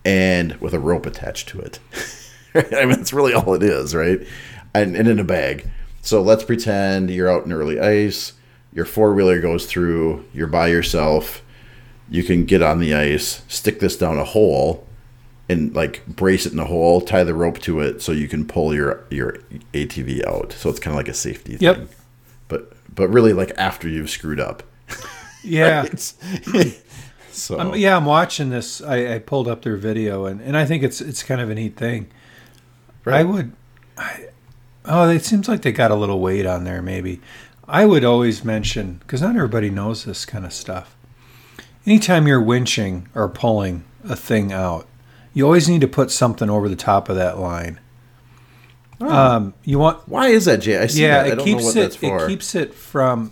[0.03, 1.79] And with a rope attached to it.
[2.55, 4.19] I mean, that's really all it is, right?
[4.73, 5.69] And, and in a bag.
[6.01, 8.33] So let's pretend you're out in early ice.
[8.73, 10.25] Your four wheeler goes through.
[10.33, 11.43] You're by yourself.
[12.09, 14.85] You can get on the ice, stick this down a hole,
[15.49, 17.01] and like brace it in a hole.
[17.01, 19.37] Tie the rope to it so you can pull your your
[19.73, 20.53] ATV out.
[20.53, 21.75] So it's kind of like a safety Yep.
[21.77, 21.89] thing.
[22.47, 24.63] But but really like after you've screwed up.
[25.43, 25.85] Yeah.
[27.31, 28.81] So Um, yeah, I'm watching this.
[28.81, 31.55] I, I pulled up their video, and, and I think it's it's kind of a
[31.55, 32.07] neat thing.
[33.07, 33.53] I would,
[33.97, 34.27] I,
[34.85, 36.81] oh, it seems like they got a little weight on there.
[36.81, 37.21] Maybe
[37.67, 40.95] I would always mention because not everybody knows this kind of stuff.
[41.85, 44.87] Anytime you're winching or pulling a thing out,
[45.33, 47.79] you always need to put something over the top of that line.
[48.99, 50.77] Um, you want why is that, Jay?
[50.77, 51.39] I see yeah, that.
[51.39, 52.03] I it keeps it.
[52.03, 53.31] It keeps it from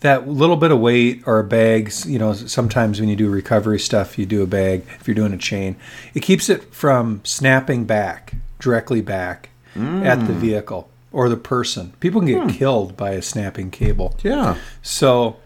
[0.00, 2.04] that little bit of weight or bags.
[2.04, 4.84] You know, sometimes when you do recovery stuff, you do a bag.
[5.00, 5.76] If you're doing a chain,
[6.14, 9.47] it keeps it from snapping back directly back
[9.78, 10.26] at Mm.
[10.26, 11.92] the vehicle or the person.
[12.00, 12.46] People can Hmm.
[12.48, 14.16] get killed by a snapping cable.
[14.22, 14.56] yeah.
[14.82, 15.36] So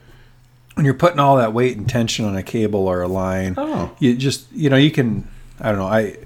[0.74, 3.90] when you're putting all that weight and tension on a cable or a line, Oh.
[3.98, 5.28] you just you know you can
[5.60, 6.16] I don't know I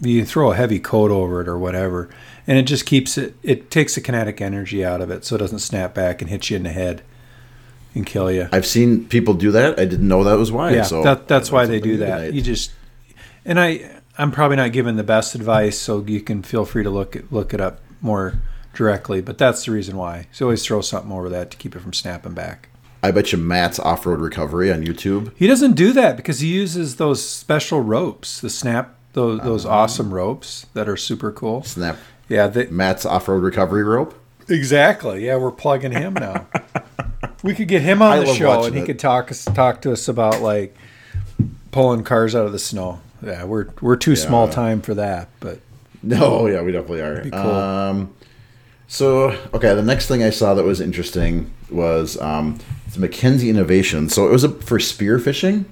[0.00, 2.08] you throw a heavy coat over it or whatever,
[2.46, 3.34] and it just keeps it.
[3.42, 6.50] It takes the kinetic energy out of it, so it doesn't snap back and hit
[6.50, 7.00] you in the head
[7.94, 8.48] and kill you.
[8.52, 9.78] I've seen people do that.
[9.78, 10.72] I didn't know that was why.
[10.74, 12.34] yeah, so that, that's why they do that.
[12.34, 12.72] You just
[13.46, 13.80] and I
[14.18, 17.32] I'm probably not giving the best advice, so you can feel free to look it
[17.32, 18.34] look it up more
[18.74, 19.20] directly.
[19.20, 20.26] But that's the reason why.
[20.32, 22.68] So always throw something over that to keep it from snapping back.
[23.02, 25.32] I bet you Matt's off road recovery on YouTube.
[25.36, 29.74] He doesn't do that because he uses those special ropes, the snap, those, those Uh-huh.
[29.74, 31.62] awesome ropes that are super cool.
[31.64, 31.98] Snap
[32.28, 34.14] Yeah, they, Matt's off road recovery rope.
[34.48, 35.26] exactly.
[35.26, 36.46] Yeah, we're plugging him now.
[37.42, 38.86] we could get him on I the show, and he it.
[38.86, 40.74] could talk talk to us about like
[41.72, 43.00] pulling cars out of the snow.
[43.24, 45.60] Yeah, we're we're too small time for that, but
[46.02, 47.22] No, yeah, we definitely are.
[47.30, 47.34] Cool.
[47.40, 48.14] Um,
[48.86, 54.08] so okay, the next thing I saw that was interesting was um, it's Mackenzie Innovation.
[54.08, 55.64] So it was a, for spear fishing.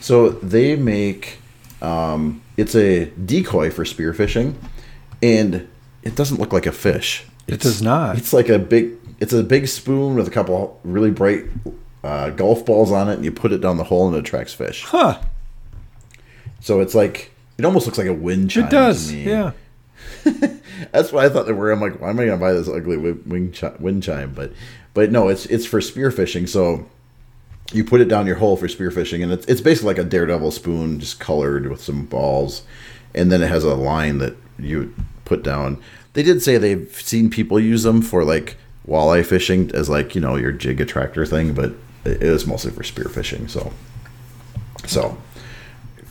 [0.00, 1.38] So they make
[1.82, 4.58] um, it's a decoy for spear fishing,
[5.22, 5.68] and
[6.02, 7.24] it doesn't look like a fish.
[7.46, 8.18] It does not.
[8.18, 8.94] It's like a big.
[9.20, 11.44] It's a big spoon with a couple really bright
[12.04, 14.52] uh, golf balls on it, and you put it down the hole, and it attracts
[14.52, 14.84] fish.
[14.84, 15.20] huh?
[16.68, 18.66] So it's like it almost looks like a wind chime.
[18.66, 19.10] It does.
[19.10, 19.52] Yeah.
[20.92, 21.70] That's what I thought they were.
[21.70, 24.34] I'm like, why am I going to buy this ugly wing chi- wind chime?
[24.34, 24.52] But,
[24.92, 26.46] but no, it's it's for spearfishing.
[26.46, 26.86] So
[27.72, 30.50] you put it down your hole for spearfishing, and it's it's basically like a daredevil
[30.50, 32.64] spoon, just colored with some balls,
[33.14, 35.82] and then it has a line that you put down.
[36.12, 40.20] They did say they've seen people use them for like walleye fishing as like you
[40.20, 41.72] know your jig attractor thing, but
[42.04, 43.48] it it was mostly for spearfishing.
[43.48, 43.72] So,
[44.84, 45.16] so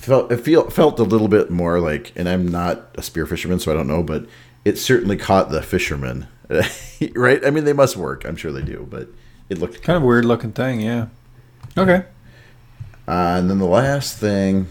[0.07, 3.59] felt it feel felt a little bit more like, and I'm not a spear fisherman,
[3.59, 4.25] so I don't know, but
[4.65, 6.27] it certainly caught the fishermen,
[7.15, 7.45] right?
[7.45, 8.25] I mean, they must work.
[8.25, 9.09] I'm sure they do, but
[9.49, 10.81] it looked Kind of weird looking thing.
[10.81, 11.07] Yeah.
[11.77, 12.05] Okay.
[13.07, 14.67] Uh, and then the last thing,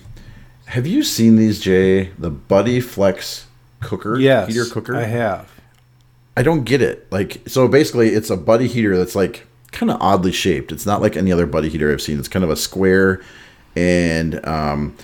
[0.66, 2.10] have you seen these, Jay?
[2.18, 3.46] The Buddy Flex
[3.80, 4.48] cooker, Yes.
[4.48, 4.96] heater cooker.
[4.96, 5.50] I have.
[6.36, 7.10] I don't get it.
[7.10, 10.70] Like, so basically, it's a buddy heater that's like kind of oddly shaped.
[10.72, 12.18] It's not like any other buddy heater I've seen.
[12.18, 13.22] It's kind of a square,
[13.74, 14.94] and um,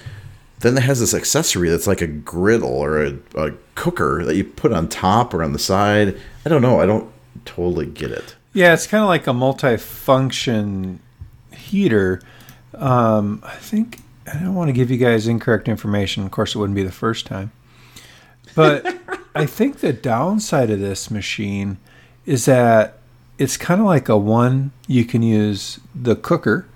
[0.62, 4.44] then it has this accessory that's like a griddle or a, a cooker that you
[4.44, 6.18] put on top or on the side.
[6.44, 6.80] I don't know.
[6.80, 7.10] I don't
[7.44, 8.34] totally get it.
[8.54, 11.00] Yeah, it's kind of like a multi-function
[11.54, 12.20] heater.
[12.74, 14.00] Um, I think
[14.32, 16.24] I don't want to give you guys incorrect information.
[16.24, 17.52] Of course, it wouldn't be the first time.
[18.54, 18.96] But
[19.34, 21.78] I think the downside of this machine
[22.26, 22.98] is that
[23.38, 24.72] it's kind of like a one.
[24.86, 26.66] You can use the cooker,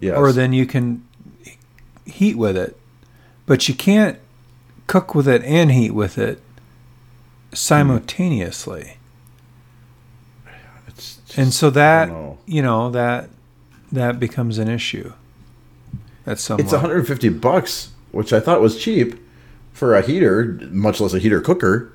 [0.00, 0.14] Yes.
[0.16, 1.05] or then you can
[2.06, 2.76] heat with it,
[3.44, 4.18] but you can't
[4.86, 6.40] cook with it and heat with it
[7.52, 8.96] simultaneously.
[10.86, 12.38] it's just, and so that know.
[12.46, 13.28] you know that
[13.92, 15.12] that becomes an issue.
[16.24, 16.64] That's somewhat.
[16.64, 19.14] It's 150 bucks, which I thought was cheap
[19.72, 21.92] for a heater, much less a heater cooker.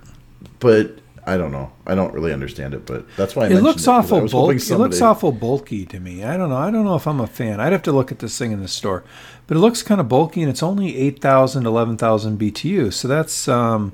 [0.60, 1.72] But I don't know.
[1.86, 4.32] I don't really understand it, but that's why I It looks 'cause I awful bulky.
[4.58, 6.24] hoping It looks awful bulky to me.
[6.24, 6.58] I don't know.
[6.58, 7.60] I don't know if I'm a fan.
[7.60, 9.04] I'd have to look at this thing in the store,
[9.48, 12.90] but it looks kind of bulky, and it's only 8,000, 11,000 BTU.
[12.92, 13.92] So that's um,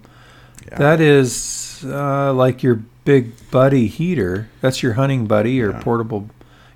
[0.77, 4.49] that is uh, like your big buddy heater.
[4.61, 6.29] That's your hunting buddy or portable.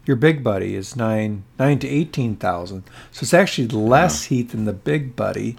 [0.06, 2.84] Your big buddy is nine nine to eighteen thousand.
[3.12, 5.58] So it's actually less heat than the big buddy.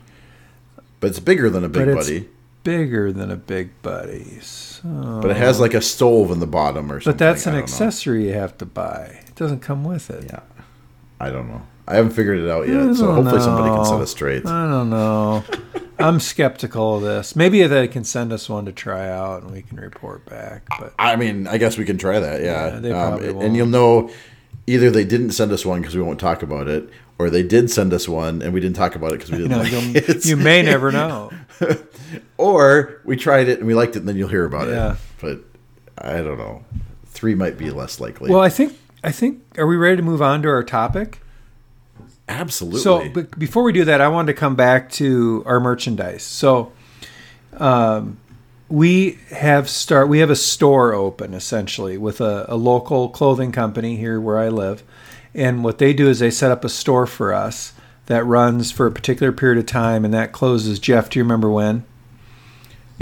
[1.00, 2.28] But it's bigger than a big buddy.
[2.64, 4.38] Bigger than a big buddy.
[4.40, 7.18] So, But it has like a stove in the bottom or something.
[7.18, 7.62] but that's an don't know.
[7.64, 9.20] accessory you have to buy.
[9.26, 10.24] It doesn't come with it.
[10.24, 10.40] Yeah.
[11.20, 11.62] I don't know.
[11.86, 14.46] I haven't figured it out yet, so hopefully somebody can set us straight.
[14.46, 15.44] I don't know.
[15.98, 17.36] I'm skeptical of this.
[17.36, 20.62] Maybe they can send us one to try out and we can report back.
[20.78, 22.40] But I mean, I guess we can try that.
[22.42, 24.10] Yeah, Yeah, um, and you'll know
[24.66, 27.70] either they didn't send us one because we won't talk about it, or they did
[27.70, 29.72] send us one and we didn't talk about it because we didn't know, like
[30.08, 30.24] it.
[30.26, 31.30] you may never know.
[32.38, 34.92] or we tried it and we liked it, and then you'll hear about Yeah.
[34.92, 34.98] it.
[35.20, 35.40] But
[35.98, 36.64] I don't know.
[37.06, 38.30] Three might be less likely.
[38.30, 41.20] Well, I think I think are we ready to move on to our topic?
[42.28, 42.80] absolutely.
[42.80, 46.22] So, but before we do that, I wanted to come back to our merchandise.
[46.22, 46.72] So,
[47.58, 48.16] um,
[48.68, 53.96] we have start we have a store open essentially with a, a local clothing company
[53.96, 54.82] here where I live,
[55.34, 57.72] and what they do is they set up a store for us
[58.06, 60.78] that runs for a particular period of time, and that closes.
[60.78, 61.84] Jeff, do you remember when?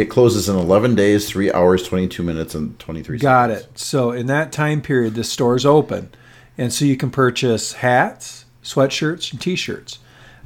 [0.00, 3.62] it closes in 11 days, three hours, 22 minutes, and 23 Got seconds.
[3.62, 3.78] Got it.
[3.78, 6.10] So in that time period, the store's open,
[6.56, 9.98] and so you can purchase hats, sweatshirts, and T-shirts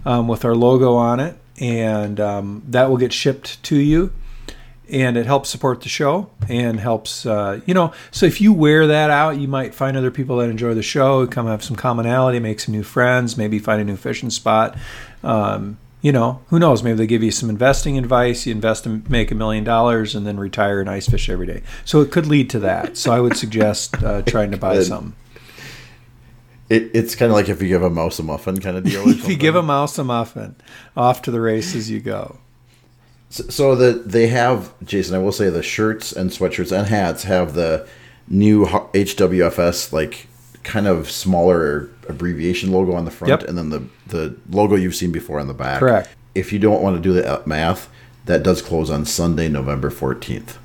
[0.05, 4.12] um, with our logo on it, and um, that will get shipped to you.
[4.90, 7.92] And it helps support the show and helps, uh, you know.
[8.11, 11.27] So if you wear that out, you might find other people that enjoy the show,
[11.27, 14.77] come have some commonality, make some new friends, maybe find a new fishing spot.
[15.23, 16.83] Um, you know, who knows?
[16.83, 18.44] Maybe they give you some investing advice.
[18.44, 21.62] You invest and make a million dollars, and then retire and ice fish every day.
[21.87, 22.99] So it could lead to that.
[22.99, 25.16] So I would suggest uh, trying to buy some.
[26.68, 29.09] It, it's kind of like if you give a mouse a muffin kind of deal.
[29.09, 30.57] If you give a mouse a muffin,
[30.94, 32.38] off to the races you go.
[33.35, 37.25] So, so that they have, Jason, I will say the shirts and sweatshirts and hats
[37.25, 37.85] have the
[38.29, 40.29] new HWFS like
[40.62, 43.49] kind of smaller abbreviation logo on the front, Yep.
[43.49, 45.81] and then the the logo you've seen before on the back.
[45.81, 46.11] Correct.
[46.37, 47.90] If you don't want to do the uh, math,
[48.27, 50.57] that does close on Sunday, November fourteenth.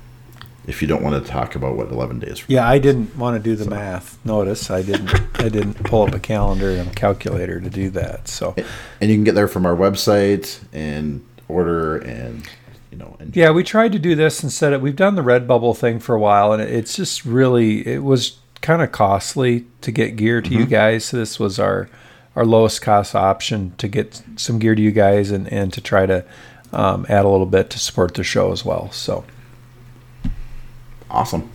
[0.68, 3.36] If you don't want to talk about what eleven days from Yeah, I didn't want
[3.36, 4.24] to do the math.
[4.24, 5.12] Notice I didn't.
[5.40, 8.28] I didn't pull up a calendar and a calculator to do that.
[8.28, 8.54] So
[9.00, 12.48] and you can get there from our website and order and
[12.90, 15.76] you know and Yeah, we tried to do this instead of we've done the Redbubble
[15.76, 20.16] thing for a while, and it's just really it was kind of costly to get
[20.16, 21.06] gear to you guys.
[21.06, 21.88] So this was our
[22.36, 26.06] our lowest cost option to get some gear to you guys, and and to try
[26.06, 26.24] to
[26.72, 28.90] um, add a little bit to support the show as well.
[28.92, 29.24] So
[31.10, 31.50] awesome.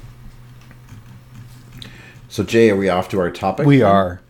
[2.30, 3.66] So Jay, are we off to our topic?
[3.66, 3.88] we then?
[3.88, 4.22] are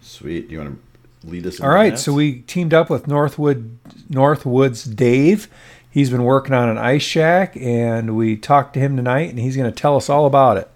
[0.00, 0.48] Sweet.
[0.48, 0.78] Do you want
[1.22, 1.60] to lead us?
[1.60, 1.98] all right.
[1.98, 5.48] So we teamed up with Northwood Northwoods Dave.
[5.94, 9.56] He's been working on an ice shack, and we talked to him tonight, and he's
[9.56, 10.68] going to tell us all about it.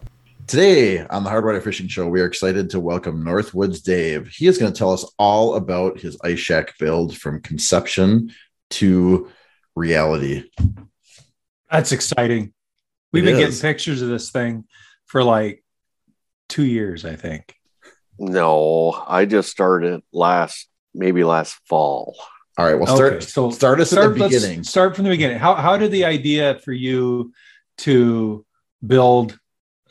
[0.46, 4.28] Today on the Hard Hardwater Fishing Show, we are excited to welcome Northwoods Dave.
[4.28, 8.30] He is going to tell us all about his ice shack build from conception
[8.70, 9.28] to
[9.74, 10.48] reality.
[11.68, 12.52] That's exciting.
[13.12, 13.56] We've It been is.
[13.60, 14.66] getting pictures of this thing
[15.06, 15.64] for like
[16.48, 17.56] two years, I think.
[18.20, 22.16] No, I just started last maybe last fall.
[22.58, 24.64] All right, well, start Okay, so start us at the let's beginning.
[24.64, 25.38] Start from the beginning.
[25.38, 27.32] How how did the idea for you
[27.78, 28.44] to
[28.86, 29.38] build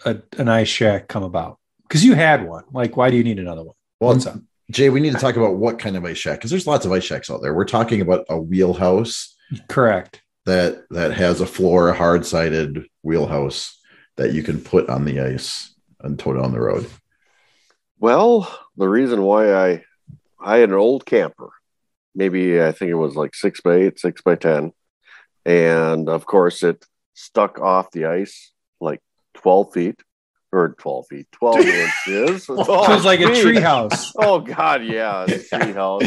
[0.05, 1.59] a, an ice shack come about?
[1.87, 2.65] Because you had one.
[2.71, 3.75] Like, why do you need another one?
[4.01, 4.39] Well, What's up?
[4.69, 6.91] Jay, we need to talk about what kind of ice shack because there's lots of
[6.91, 7.53] ice shacks out there.
[7.53, 9.33] We're talking about a wheelhouse.
[9.69, 10.21] Correct.
[10.45, 13.79] that that has a floor, a hard sided wheelhouse
[14.17, 16.85] that you can put on the ice and tow it on the road?
[17.99, 19.85] Well, the reason why I
[20.39, 21.49] I had an old camper,
[22.17, 24.73] maybe I think it was like six by eight, six by ten,
[25.45, 28.51] and of course it stuck off the ice
[28.81, 29.01] like
[29.33, 30.01] twelve feet
[30.51, 32.49] or twelve feet, twelve inches.
[32.49, 33.41] It was like a feet.
[33.41, 34.11] tree house.
[34.17, 36.03] Oh God, yeah, a tree house.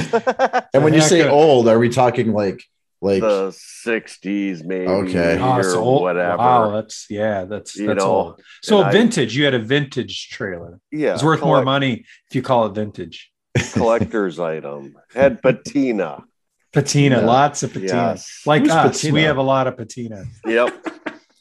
[0.75, 2.63] And when you say old, are we talking like
[3.03, 3.49] like the
[3.87, 5.39] '60s, maybe, Okay.
[5.41, 6.03] Oh, or so old.
[6.03, 6.37] whatever.
[6.37, 8.43] Wow, that's yeah, that's You that's know, old.
[8.63, 10.81] So and I- vintage, you had a vintage trailer.
[10.93, 13.31] yeah, It's worth more money if you call it vintage.
[13.73, 14.97] Collector's item.
[15.15, 16.25] Had patina.
[16.73, 17.27] Patina, Yeah.
[17.27, 17.93] lots of patina.
[17.95, 18.43] Yes.
[18.47, 19.15] Like Who's us, patina?
[19.15, 20.25] we have a lot of patina.
[20.47, 20.87] Yep.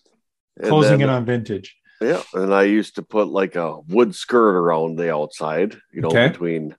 [0.63, 1.75] Closing then- in on vintage.
[2.01, 6.07] Yeah, and I used to put like a wood skirt around the outside, you know,
[6.07, 6.29] Okay.
[6.29, 6.75] between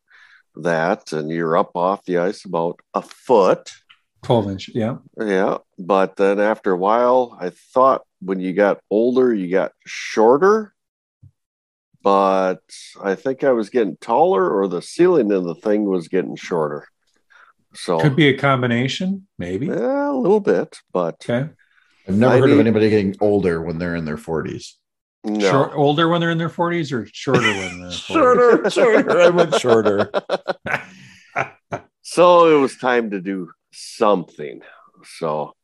[0.57, 3.71] that and you're up off the ice about a foot.
[4.23, 4.71] 12 inch.
[4.75, 4.97] Yeah.
[5.21, 10.73] Yeah, but then after a while, I thought when you got older, you got shorter.
[12.03, 12.63] But
[13.03, 16.89] I think I was getting taller, or the ceiling of the thing was getting shorter.
[17.75, 19.67] So Could be a combination, maybe.
[19.67, 21.51] yeah, a little bit, but Okay.
[22.09, 24.73] I've never I heard of anybody getting older when they're in their 40s.
[25.25, 25.39] no.
[25.51, 28.71] Short, older when they're in their 40s or shorter when they're in their 40s?
[28.71, 29.21] Shorter, shorter.
[29.21, 30.11] I went shorter.
[32.03, 34.63] So it was time to do something.
[35.05, 35.55] So,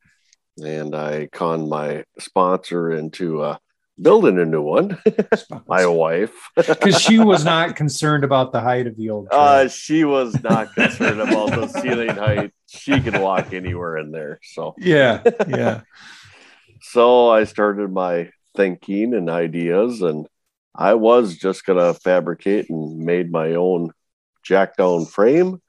[0.62, 3.56] and I conned my sponsor into uh,
[4.00, 4.98] building a new one.
[5.68, 6.34] my wife.
[6.56, 10.74] Because she was not concerned about the height of the old Uh, she was not
[10.74, 12.52] concerned about the ceiling height.
[12.66, 14.40] She could walk anywhere in there.
[14.42, 15.22] So, yeah.
[15.48, 15.80] Yeah.
[16.80, 20.26] so I started my thinking and ideas, and
[20.74, 23.92] I was just gonna fabricate and made my own
[24.42, 25.60] jack down frame.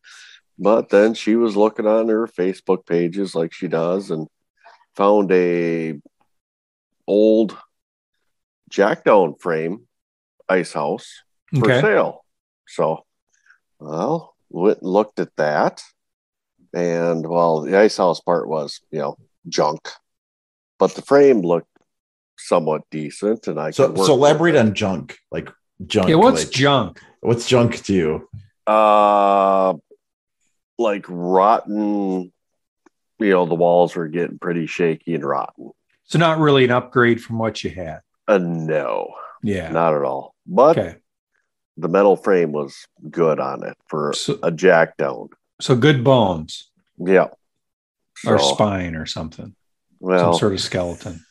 [0.60, 4.28] But then she was looking on her Facebook pages like she does, and
[4.96, 6.00] found a
[7.06, 7.56] old
[8.70, 9.88] jack down frame
[10.50, 11.24] ice house
[11.58, 11.82] for Okay.
[11.82, 12.26] sale.
[12.68, 13.06] So,
[13.80, 15.82] well, went and looked at that,
[16.74, 19.88] and well, the ice house part was you know junk,
[20.80, 21.70] but the frame looked
[22.38, 25.50] somewhat decent, and I So, could work so with elaborate on junk, like
[25.86, 26.10] junk.
[26.10, 26.16] Yeah.
[26.16, 27.00] What's like, junk?
[27.22, 28.30] What's junk to you?
[28.68, 29.74] uh
[30.78, 32.32] like rotten.
[33.20, 35.72] You know, the walls were getting pretty shaky and rotten.
[36.04, 38.02] So, not really an upgrade from what you had.
[38.28, 39.72] Uh, no, Yeah.
[39.72, 40.36] not at all.
[40.46, 40.96] But Okay.
[41.78, 45.30] the metal frame was good on it for So, a jack down.
[45.62, 47.28] so good bones Yeah.
[48.26, 49.56] or So, spine or something,
[50.00, 51.26] well, some sort of skeleton.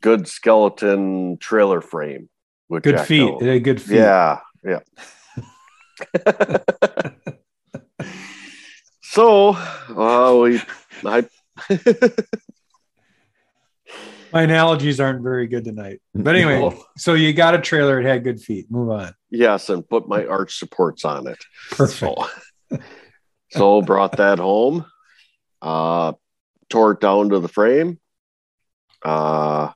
[0.00, 2.28] good skeleton trailer frame
[2.68, 3.38] with Good jack feet.
[3.40, 3.58] down.
[3.60, 3.96] Good feet.
[3.96, 4.80] Yeah, yeah.
[9.02, 10.60] so, uh, we,
[11.04, 11.26] I,
[14.32, 16.00] My analogies aren't very good tonight.
[16.14, 16.82] But anyway, No.
[16.96, 18.00] so you got a trailer.
[18.00, 18.70] It had good feet.
[18.70, 19.14] Move on.
[19.30, 21.38] yes, and put my arch supports on it.
[21.70, 21.98] Perfect.
[22.70, 22.78] So,
[23.50, 24.84] so brought that home,
[25.62, 26.12] uh,
[26.68, 27.98] tore it down to the frame.
[29.04, 29.70] Uh,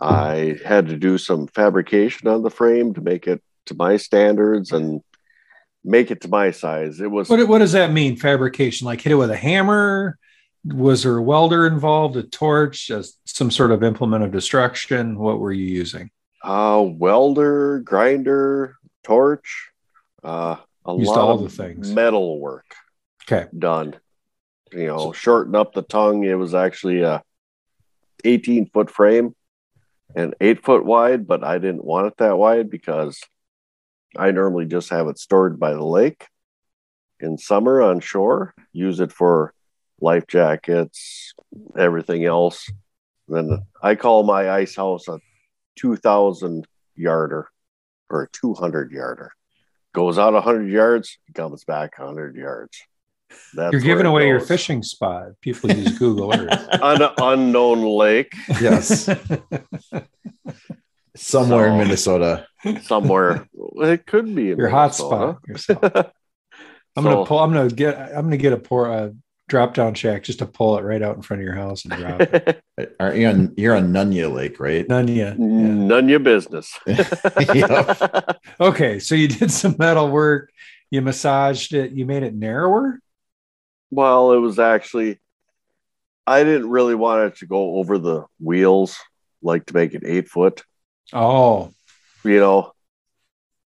[0.00, 4.72] I had to do some fabrication on the frame to make it to my standards
[4.72, 5.02] and
[5.84, 7.00] make it to my size.
[7.00, 8.16] It was What, what does that mean?
[8.16, 8.86] Fabrication?
[8.86, 10.18] Like hit it with a hammer?
[10.74, 12.16] Was there a welder involved?
[12.16, 12.90] A torch?
[12.90, 15.18] uh, some sort of implement of destruction?
[15.18, 16.10] What were you using?
[16.44, 19.70] uh, welder, grinder, torch,
[20.22, 21.90] uh, a Used lot all of the things.
[21.90, 22.64] metal work
[23.30, 23.48] Okay.
[23.56, 23.96] done.
[24.72, 26.24] You know, shorten up the tongue.
[26.24, 27.22] It was actually a
[28.24, 29.34] 18 foot frame
[30.14, 33.20] and eight foot wide, but I didn't want it that wide because
[34.16, 36.26] I normally just have it stored by the lake
[37.20, 39.52] in summer on shore, use it for
[40.00, 41.34] life jackets,
[41.76, 42.70] everything else.
[43.28, 45.18] Then I call my ice house a
[45.76, 47.48] 2000 yarder
[48.10, 49.32] or a 200 yarder.
[49.94, 52.78] Goes out 100 yards, comes back 100 yards.
[53.54, 55.32] That's You're giving it away your fishing spot.
[55.42, 56.68] People use Google Earth.
[56.72, 59.06] An unknown lake yes,
[61.16, 62.46] somewhere in Minnesota.
[62.82, 63.46] somewhere.
[63.76, 65.38] it could be in your hot Minnesota.
[65.58, 66.12] spot.
[66.96, 67.38] I'm So- gonna pull.
[67.38, 67.96] I'm gonna get.
[67.98, 69.10] I'm gonna get a pour a uh,
[69.48, 71.94] drop down shack just to pull it right out in front of your house and
[71.94, 72.62] drop it.
[73.00, 73.54] Are you on?
[73.56, 74.88] You're on Nunya Lake, right?
[74.88, 75.36] None yet.
[75.38, 75.44] Yeah.
[75.46, 76.72] None your business.
[76.86, 78.38] Yep.
[78.60, 80.50] Okay, so you did some metal work.
[80.90, 81.92] You massaged it.
[81.92, 82.98] You made it narrower.
[83.90, 85.18] Well, it was actually,
[86.26, 88.98] I didn't really want it to go over the wheels,
[89.42, 90.62] like to make it eight foot,
[91.12, 91.72] Oh,
[92.24, 92.72] you know.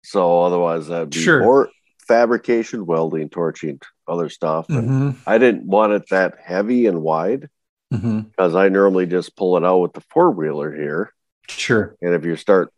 [0.03, 1.41] So otherwise, that'd be Sure.
[1.41, 1.69] more
[2.07, 4.69] fabrication, welding, torching, other stuff.
[4.69, 5.15] And mhm.
[5.25, 7.49] I didn't want it that heavy and wide.
[7.89, 11.13] because I normally just pull it out with the four wheeler here.
[11.47, 11.95] Sure.
[12.01, 12.73] And if you start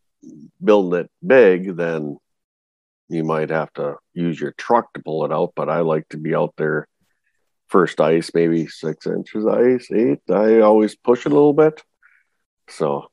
[0.63, 2.17] building it big, then
[3.07, 5.53] you might have to use your truck to pull it out.
[5.55, 6.87] But I like to be out there
[7.69, 10.19] first ice, maybe six inches ice, eight.
[10.29, 11.81] I always push it a little bit.
[12.67, 13.09] So,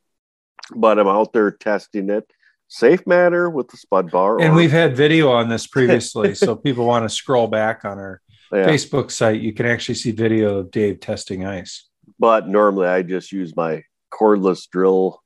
[0.74, 2.30] but I'm out there testing it.
[2.68, 4.40] Safe Matter with the spud bar.
[4.40, 7.98] And or- we've had video on this previously, so people want to scroll back on
[7.98, 8.20] our
[8.52, 8.66] yeah.
[8.66, 9.40] Facebook site.
[9.40, 11.88] You can actually see video of Dave testing ice.
[12.18, 15.22] but normally I just use my cordless drill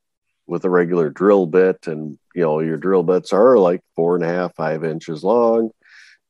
[0.47, 4.25] with a regular drill bit, and you know your drill bits are like four and
[4.25, 5.71] a half, five inches long.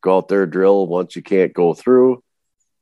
[0.02, 0.88] Go out there, drill.
[0.88, 2.24] Once you can't go through,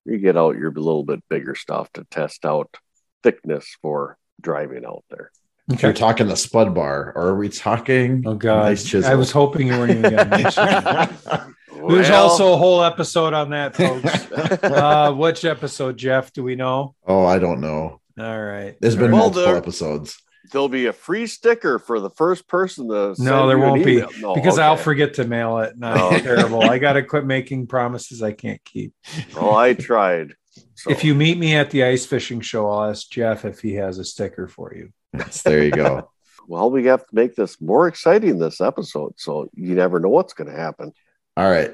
[0.06, 2.76] you get out your little bit bigger stuff to test out
[3.24, 5.32] thickness for driving out there.
[5.70, 8.24] If you're talking the spud bar, or are we talking?
[8.26, 8.64] Oh God!
[8.66, 9.12] Nice chisel.
[9.12, 11.56] I was hoping you weren't even going to mention it.
[11.90, 14.32] There's also a whole episode on that, folks.
[14.64, 16.34] uh, which episode, Jeff?
[16.34, 16.96] Do we know?
[17.08, 18.02] oh, I don't know.
[18.20, 18.76] All right.
[18.82, 20.22] There's been Well, multiple there- episodes.
[20.52, 23.16] there'll be a free sticker for the first person to.
[23.16, 24.04] send No, there you won't be.
[24.20, 24.64] No, because okay.
[24.64, 25.78] I'll forget to mail it.
[25.78, 26.20] No, Oh.
[26.20, 26.64] terrible.
[26.64, 28.94] I got to quit making promises I can't keep.
[29.36, 30.34] Well, I tried.
[30.76, 30.92] So.
[30.92, 34.00] If you meet me at the ice fishing show, I'll ask Jeff if he has
[34.00, 34.90] a sticker for you.
[35.18, 36.10] Yes, there you go.
[36.48, 40.34] well, we have to make this more exciting this episode, so you never know what's
[40.34, 40.92] going to happen.
[41.38, 41.72] All right.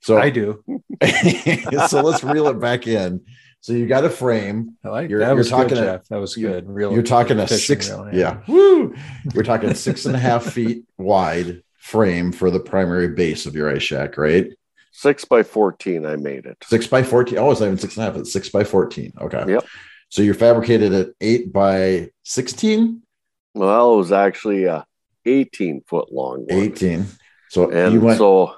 [0.00, 0.62] So I do.
[1.88, 3.22] so let's reel it back in.
[3.60, 4.76] So you got a frame.
[4.84, 5.28] I like You're- that.
[5.30, 6.08] you're was talking good, a- Jeff.
[6.08, 6.68] That was good.
[6.68, 6.92] Real.
[6.92, 7.90] You're talking a six.
[7.90, 8.40] reel, Yeah.
[8.46, 8.94] Woo!
[9.34, 13.68] We're talking six and a half feet wide frame for the primary base of your
[13.70, 14.46] ice shack, right?
[14.92, 16.56] Six by 14, I made it.
[16.64, 17.38] Six by 14.
[17.38, 18.16] Oh, it's not even six and a half.
[18.20, 19.12] It's six by 14.
[19.20, 19.44] Okay.
[19.48, 19.66] Yep.
[20.08, 23.02] So you're fabricated at eight by 16,
[23.54, 24.86] Well, it was actually a
[25.26, 26.58] 18 foot long one.
[26.58, 27.06] 18.
[27.50, 28.54] So And you went so,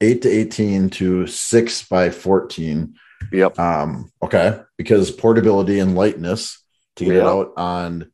[0.00, 2.94] eight to 18 to six by 14.
[3.32, 3.58] yep.
[3.58, 4.60] Um, okay.
[4.76, 6.62] Because portability and lightness
[6.96, 8.10] to get it out on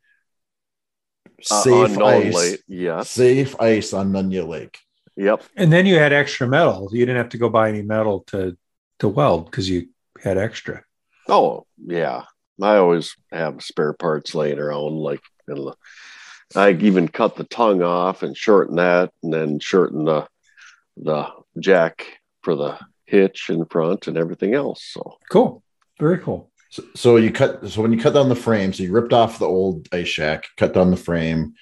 [1.51, 2.34] Uh, safe unknown ice.
[2.34, 2.61] late.
[2.68, 3.11] Yes.
[3.11, 4.78] Safe ice on Nunya Lake.
[5.16, 5.43] Yep.
[5.57, 6.89] And then you had extra metal.
[6.93, 8.57] You didn't have to go buy any metal to
[9.01, 9.89] to weld because you
[10.22, 10.82] had extra.
[11.28, 12.24] Oh, yeah.
[12.61, 14.96] I always have spare parts laying around.
[14.96, 15.74] Like, in the-
[16.56, 20.26] I even cut the tongue off and shorten that, and then shorten the
[21.00, 21.28] the
[21.61, 22.04] jack
[22.42, 24.82] for the hitch in front and everything else.
[24.92, 25.62] So, Cool.
[26.00, 26.50] Very cool.
[26.70, 29.38] So, so you cut so when you cut down the frame, so you ripped off
[29.38, 31.54] the old ice shack, cut down the frame.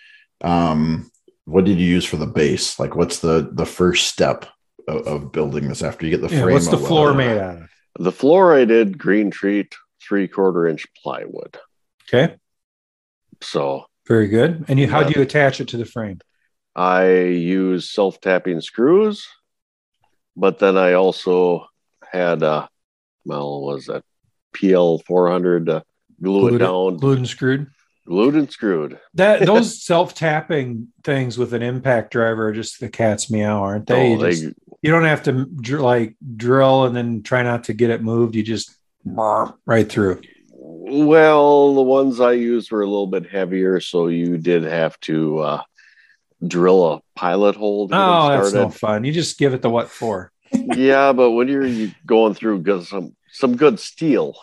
[0.43, 1.11] Um,
[1.45, 2.79] what did you use for the base?
[2.79, 4.47] Like what's the the first step
[4.89, 6.55] of, of building this after you get the Yeah, frame?
[6.55, 7.69] what's the floor made out of?
[7.99, 9.75] the floor I did green treat,
[10.07, 11.57] three quarter inch plywood.
[12.09, 12.37] Okay.
[13.43, 14.65] So, Very good.
[14.69, 16.21] And you how do you attach it to the frame?
[16.75, 19.27] I use self tapping screws,
[20.37, 21.67] but then I also
[22.11, 22.69] had a
[23.25, 24.05] well, was that
[24.55, 25.85] PL four hundred uh, to
[26.23, 27.67] glue Glued it down, Glued and screwed.
[28.07, 29.01] glued and screwed.
[29.15, 34.13] That those self-tapping things with an impact driver are just the cat's meow, aren't they?
[34.15, 37.73] Oh, you, they- you don't have to dr- like drill and then try not to
[37.75, 38.35] get it moved.
[38.37, 38.71] You just
[39.67, 40.21] right through.
[40.53, 45.39] well, the ones I used were a little bit heavier, so you did have to
[45.39, 45.63] uh,
[46.47, 47.89] drill a pilot hole.
[47.89, 49.05] To Oh, that's no fun.
[49.05, 50.33] You just give it the what for.
[50.53, 54.37] yeah, but when you're you going through some some good steel,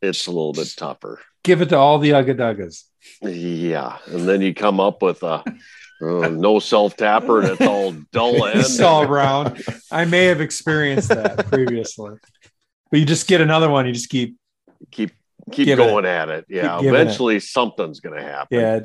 [0.00, 1.20] it's a little bit tougher.
[1.42, 2.84] Give it to all the ugga duggas.
[3.22, 5.42] Yeah, and then you come up with a
[6.00, 8.60] uh, no self tapper, and it's all dull end.
[8.60, 9.62] It's all round.
[9.90, 12.16] I may have experienced that previously,
[12.90, 13.86] but you just get another one.
[13.86, 14.36] You just keep
[14.90, 15.10] keep
[15.50, 16.44] keep Give it- going at it.
[16.48, 17.02] Yeah, keep giving it.
[17.02, 18.58] eventually something's going to happen.
[18.58, 18.80] yeah.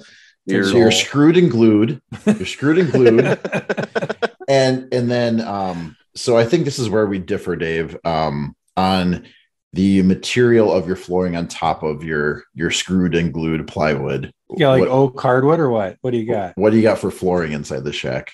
[0.45, 2.01] You're- So you're screwed and glued.
[2.26, 3.26] You're screwed and glued.
[4.49, 9.26] and and then um so i think this is where we differ dave um on
[9.72, 14.68] the material of your flooring on top of your your screwed and glued plywood Yeah,
[14.70, 15.97] like what, oak hardwood or what?
[16.01, 16.58] What do you got?
[16.58, 18.34] what do you got for flooring inside the shack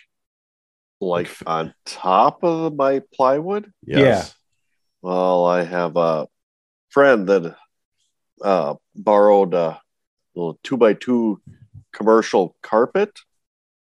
[0.99, 3.71] like on top of my plywood.
[3.85, 4.33] yes
[5.01, 6.27] Well, I have a
[6.89, 7.55] friend that
[8.41, 9.79] uh, borrowed a
[10.35, 11.41] little two by two
[11.93, 13.11] commercial carpet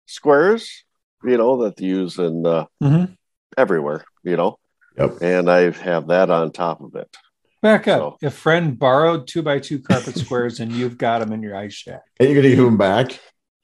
[0.06, 0.84] squares,
[1.24, 3.16] you know, that they use in uh, Mhm.
[3.58, 4.58] everywhere, you know,
[4.98, 5.18] Yep.
[5.22, 7.16] and I have that on top of it.
[7.62, 8.18] Back up.
[8.22, 11.56] So- A friend borrowed two by two carpet squares and you've got them in your
[11.56, 12.02] ice shack.
[12.20, 13.20] and you're gonna give them back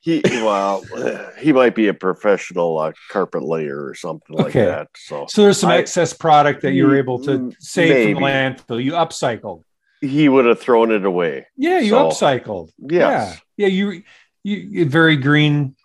[0.08, 0.86] He, well,
[1.38, 4.88] he might be a professional uh, carpet layer or something like that.
[4.96, 8.28] So So there's some I- excess product that you're able to Mm, save from the
[8.30, 8.82] landfill.
[8.82, 9.64] You upcycled.
[10.00, 11.48] he would have thrown it away.
[11.58, 12.70] Yeah, you So, upcycled.
[12.78, 13.42] Yes.
[13.58, 13.68] Yeah.
[13.68, 14.04] Yeah, you
[14.44, 15.76] you you- very green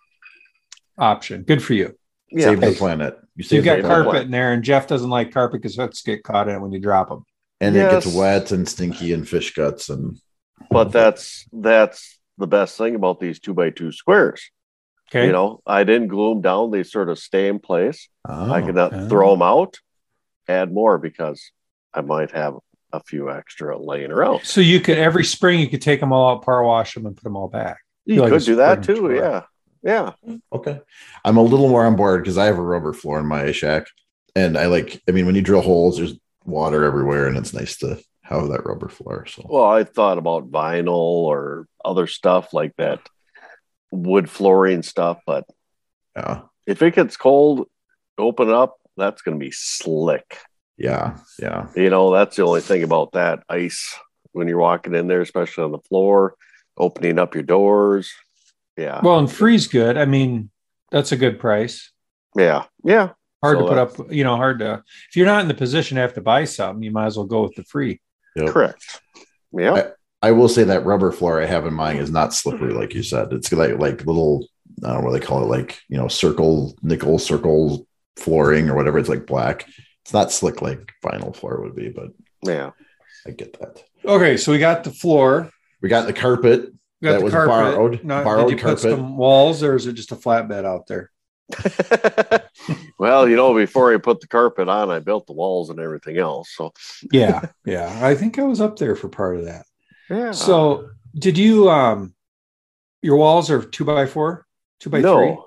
[0.97, 1.43] option.
[1.43, 1.97] Good for you.
[2.31, 2.45] Yeah.
[2.45, 4.03] save the planet you save you've got carpet.
[4.05, 6.71] carpet in there, and Jeff doesn't like carpet because hooks get caught in it when
[6.71, 7.25] you drop them.
[7.61, 10.17] and it gets wet and stinky and fish guts and
[10.71, 14.49] but that's that's the best thing about these two by two squares.
[15.09, 15.27] Okay.
[15.27, 18.09] You know, I didn't glue them down; they sort of stay in place.
[18.27, 19.09] Oh, I can uh, okay.
[19.09, 19.77] throw them out,
[20.47, 21.51] add more because
[21.93, 22.55] I might have
[22.91, 24.43] a few extra laying around.
[24.43, 27.15] So you could every spring you could take them all out, power wash them, and
[27.15, 27.79] put them all back.
[28.05, 28.95] You like a could do that too.
[28.95, 29.15] tour.
[29.15, 29.43] Yeah,
[29.83, 30.13] yeah.
[30.51, 30.79] Okay.
[31.23, 33.87] I'm a little more on board because I have a rubber floor in my shack.
[34.35, 36.15] And I like, I mean, when you drill holes, there's
[36.45, 39.25] water everywhere and it's nice to have that rubber floor.
[39.27, 42.99] So, Well, I thought about vinyl or other stuff like that,
[43.91, 45.19] wood flooring stuff.
[45.25, 45.45] But
[46.15, 46.41] yeah.
[46.67, 47.67] if it gets cold,
[48.17, 48.77] open up.
[48.95, 50.37] That's going to be slick.
[50.77, 51.17] Yeah.
[51.39, 51.67] Yeah.
[51.75, 53.95] You know, that's the only thing about that ice
[54.33, 56.35] when you're walking in there, especially on the floor,
[56.77, 58.11] opening up your doors.
[58.77, 59.01] Yeah.
[59.03, 59.97] Well, and free's good.
[59.97, 60.49] I mean,
[60.91, 61.91] that's a good price.
[62.35, 62.65] yeah.
[62.83, 63.09] Yeah.
[63.41, 64.83] Hard So to put up, you know, hard to.
[65.09, 67.25] If you're not in the position to have to buy something, you might as well
[67.25, 67.99] go with the free.
[68.35, 68.49] Yep.
[68.49, 69.01] Correct.
[69.51, 69.73] Yeah.
[69.73, 69.91] I
[70.31, 73.33] will say that rubber floor I have in mind is not slippery, like you said.
[73.33, 74.47] It's like like little,
[74.83, 78.75] I don't know what they call it, like you know, circle nickel circle flooring or
[78.75, 78.97] whatever.
[78.99, 79.67] It's like black.
[80.03, 82.09] It's not slick like vinyl floor would be, but
[82.45, 82.71] Yeah.
[83.27, 83.83] I get that.
[84.05, 85.49] Okay, so we got the floor.
[85.81, 86.71] We got the carpet.
[87.01, 87.49] We got That the was carpet.
[87.75, 88.91] borrowed- Now, borrowed did you put carpet.
[88.97, 91.09] some walls, or is it just a flatbed out there?
[92.99, 96.17] well, you know, before I put the carpet on, I built the walls and everything
[96.17, 96.49] else.
[96.55, 96.73] So,
[97.11, 97.99] Yeah, yeah.
[98.01, 99.65] I think I was up there for part of that.
[100.09, 100.31] Yeah.
[100.31, 101.69] So, did you?
[101.69, 102.13] um
[103.01, 104.45] Your walls are two by four,
[104.79, 105.37] two by no, three,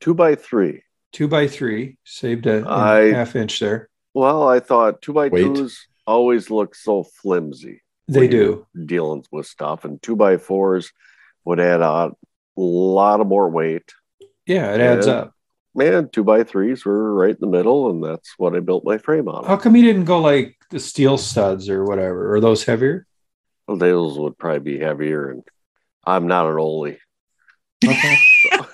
[0.00, 0.82] two by three.
[1.12, 1.96] two by three.
[2.04, 3.88] Saved a, a I- half inch there.
[4.14, 5.42] Well, I thought two by Wait.
[5.42, 8.66] twos always look so flimsy They do.
[8.86, 10.90] dealing with stuff, and two by fours
[11.44, 12.10] would add a
[12.56, 13.92] lot of more weight.
[14.46, 15.12] Yeah, it adds Yeah.
[15.14, 15.34] up.
[15.74, 18.98] Man, two by threes were right in the middle, and that's what I built my
[18.98, 19.44] frame on.
[19.44, 22.34] How come you didn't go like the steel studs or whatever?
[22.34, 23.06] Are those heavier?
[23.68, 25.42] Those would probably be heavier, and
[26.04, 26.98] I'm not an oldie.
[27.84, 28.16] Okay.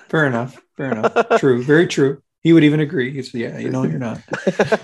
[0.09, 0.59] Fair enough.
[0.77, 1.13] Fair enough.
[1.39, 1.63] True.
[1.63, 2.21] Very true.
[2.41, 3.11] He would even agree.
[3.11, 4.21] He said, "Yeah, you know, you're not."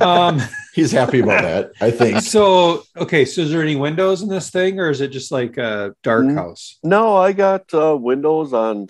[0.01, 0.41] Um,
[0.73, 1.71] He's happy about that.
[1.79, 2.21] I think.
[2.21, 3.23] so okay.
[3.23, 6.25] So, is there any windows in this thing, or is it just like a dark
[6.25, 6.35] Mm.
[6.35, 6.77] house?
[6.83, 8.87] no, I got uh, windows on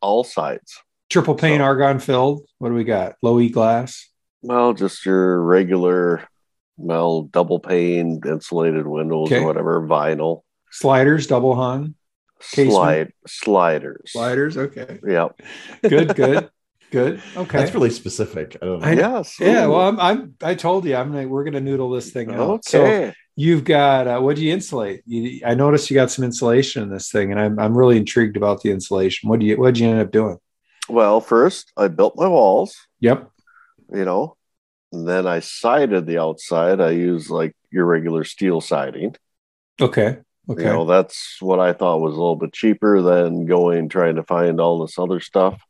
[0.00, 0.78] all sides.
[1.10, 2.46] Triple pane So- argon filled.
[2.58, 3.16] What do we got?
[3.20, 4.08] Low E glass.
[4.42, 6.26] Well, just your regular,
[6.76, 9.40] well, double pane insulated windows Okay.
[9.42, 11.94] or whatever, vinyl Sliders, double hung.
[12.40, 12.72] Casement.
[12.72, 14.12] slide sliders.
[14.12, 14.56] Sliders.
[14.56, 14.98] Okay.
[15.06, 15.40] Yep.
[15.82, 16.14] Good.
[16.16, 16.50] Good.
[16.90, 17.22] good.
[17.36, 17.58] Okay.
[17.58, 18.56] That's really specific.
[18.60, 18.86] I don't know.
[18.86, 19.36] I- yes.
[19.38, 19.66] yeah.
[19.66, 20.34] Well, I'm, I'm.
[20.42, 20.96] I told you.
[20.96, 21.14] I'm.
[21.14, 22.64] Like, we're gonna noodle this thing out.
[22.64, 24.08] So you've got.
[24.08, 25.02] Uh, what do you insulate?
[25.06, 27.58] You, I noticed you got some insulation in this thing, and I'm.
[27.60, 29.28] I'm really intrigued about the insulation.
[29.30, 29.56] What do you?
[29.56, 30.38] What did you end up doing?
[30.88, 33.30] well, first I built my walls, Yep.
[33.94, 34.36] you know,
[34.92, 36.80] and then I sided the outside.
[36.80, 39.16] I used like your regular steel siding.
[39.80, 40.18] Okay.
[40.50, 40.62] Okay.
[40.64, 44.22] You know, that's what I thought was a little bit cheaper than going trying to
[44.24, 45.62] find all this other stuff.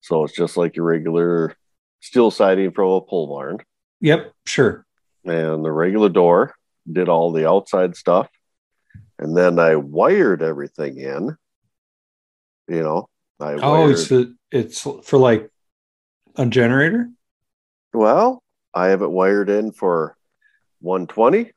[0.00, 1.54] So it's just like your regular
[2.00, 3.58] steel siding from a pole barn.
[4.00, 4.32] yep.
[4.46, 4.84] Sure.
[5.24, 6.54] and the regular door,
[6.90, 8.28] did all the outside stuff,
[9.18, 11.36] and then I wired everything in.
[12.68, 13.08] You know,
[13.40, 15.50] I Oh, wired, it's the, it's for like
[16.36, 17.10] a generator.
[17.92, 18.42] well,
[18.76, 20.18] I have it wired in for
[20.80, 21.50] 120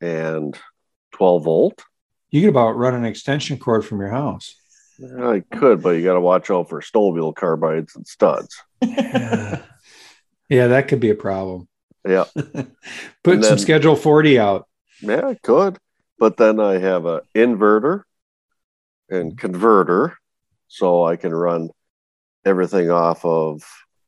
[0.00, 0.58] and
[1.12, 1.84] 12 volt.
[2.30, 4.54] You could about run an extension cord from your house.
[5.20, 8.58] I could, but you got to watch out for snowmobile carbides and studs.
[8.80, 9.60] yeah,
[10.48, 11.68] that could be a problem.
[12.06, 14.66] Yeah, Put And some then- schedule 40 out.
[15.02, 15.76] yeah, I could,
[16.18, 18.04] but then I have a inverter
[19.10, 19.36] and mm-hmm.
[19.36, 20.16] converter,
[20.68, 21.68] so I can run
[22.46, 23.62] everything off of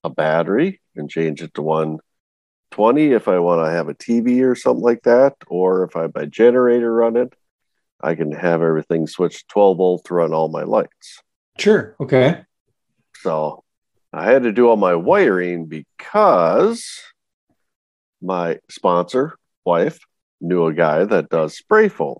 [0.04, 4.54] a battery and change it to 120 if I want to have a TV or
[4.54, 7.34] something like that, or if I by generator run it,
[8.00, 11.22] I can have everything switched 12 volt to run all my lights.
[11.58, 11.94] Sure.
[12.00, 12.42] Okay.
[13.16, 13.64] So
[14.12, 17.00] I had to do all my wiring because
[18.22, 19.98] my sponsor, wife,
[20.40, 22.18] knew a guy that does spray foam.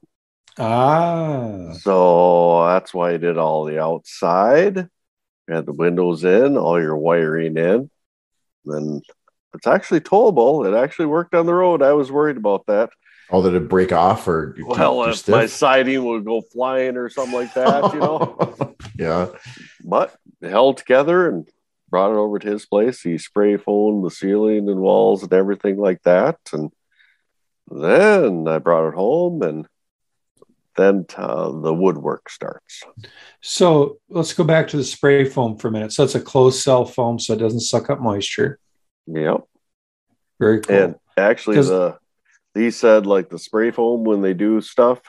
[0.59, 1.72] Ah.
[1.81, 4.89] So that's why I did all the outside,
[5.51, 7.90] had the windows in, all your wiring in.
[8.64, 9.03] Then
[9.55, 10.66] it's actually towable.
[10.66, 11.82] It actually worked on the road.
[11.82, 12.90] I was worried about that.
[13.32, 17.34] Oh, did it break off or Well, if my siding would go flying or something
[17.34, 18.76] like that, you know.
[18.98, 19.28] yeah.
[19.84, 21.48] but held together and
[21.90, 23.03] brought it over to his place.
[23.03, 26.38] He spray foamed the ceiling and walls and everything like that.
[26.53, 26.72] And
[27.70, 29.66] then I brought it home, and
[30.77, 32.83] then uh, the woodwork starts.
[33.41, 35.93] So let's go back to the spray foam for a minute.
[35.93, 38.59] So it's a closed cell foam, so it doesn't suck up moisture.
[39.07, 39.43] Yep.
[40.39, 40.77] Very cool.
[40.77, 41.99] And actually, the
[42.55, 45.01] he said like the spray foam when they do stuff,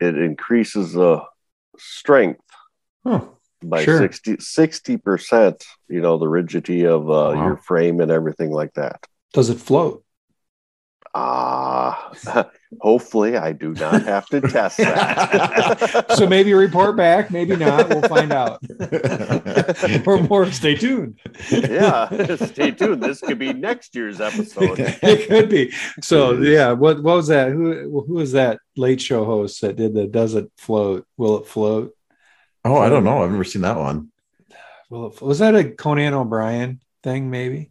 [0.00, 1.22] it increases the
[1.78, 2.40] strength
[3.06, 3.22] Huh.
[3.62, 4.10] by Sure.
[4.38, 5.64] 60 percent.
[5.88, 7.46] You know the rigidity of uh, Wow.
[7.46, 9.04] your frame and everything like that.
[9.32, 10.04] Does it float?
[11.14, 12.12] Ah,
[12.80, 16.06] hopefully I do not have to test that.
[16.16, 17.88] So maybe report back, maybe not.
[17.88, 18.62] We'll find out.
[20.06, 21.18] or more, stay tuned.
[21.50, 23.02] yeah, stay tuned.
[23.02, 24.78] This could be next year's episode.
[25.02, 25.72] it could be.
[26.02, 27.52] So yeah, what what was that?
[27.52, 31.06] Who who was that late show host that did the does it float?
[31.16, 31.94] Will it float?
[32.64, 33.22] oh, I don't know.
[33.22, 34.10] I've never seen that one.
[34.90, 37.30] Will it, was that a Conan O'Brien thing?
[37.30, 37.70] Maybe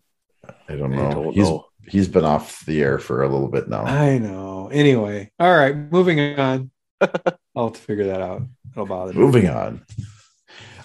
[0.68, 1.69] I don't I don't he's know.
[1.90, 3.84] He's been off the air for a little bit now.
[3.84, 4.70] I know.
[4.72, 6.72] Anyway, all right, moving on.
[7.02, 8.44] I'll have to figure that out.
[8.72, 9.20] It'll bother me.
[9.20, 9.82] Moving on.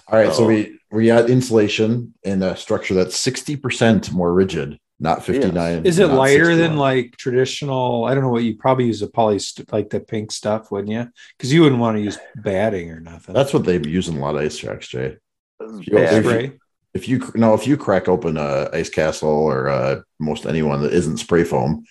[0.07, 0.47] All right, so Oh.
[0.47, 5.85] we we got insulation in a structure that's sixty percent more rigid, not fifty nine.
[5.85, 8.05] Is it lighter than like traditional?
[8.05, 9.39] I don't know what you probably use a poly
[9.71, 11.07] like the pink stuff, wouldn't you?
[11.37, 13.33] Because you wouldn't want to use batting or nothing.
[13.33, 15.17] That's what they use in a lot of ice tracks, Jay.
[15.59, 16.13] It's bad.
[16.13, 16.51] if- spray.
[16.95, 20.93] If you no, if you crack open a ice castle or uh, most anyone that
[20.93, 21.83] isn't spray foam,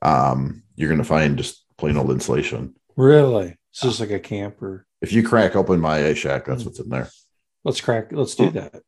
[0.00, 2.74] um, you're gonna find just plain old insulation.
[2.96, 3.56] Really?
[3.72, 4.86] It's just like a camper.
[5.02, 7.10] If you crack open my ice shack, that's what's in there.
[7.64, 8.12] Let's crack.
[8.12, 8.82] Let's do that.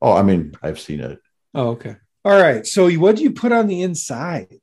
[0.00, 1.18] Oh, I mean, I've seen it.
[1.54, 1.96] Oh, okay.
[2.24, 2.64] All right.
[2.64, 4.60] So, what do you put on the inside?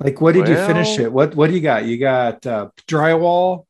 [0.00, 1.12] Like, what did you finish it?
[1.12, 1.84] What What do you got?
[1.84, 3.65] You got uh, drywall.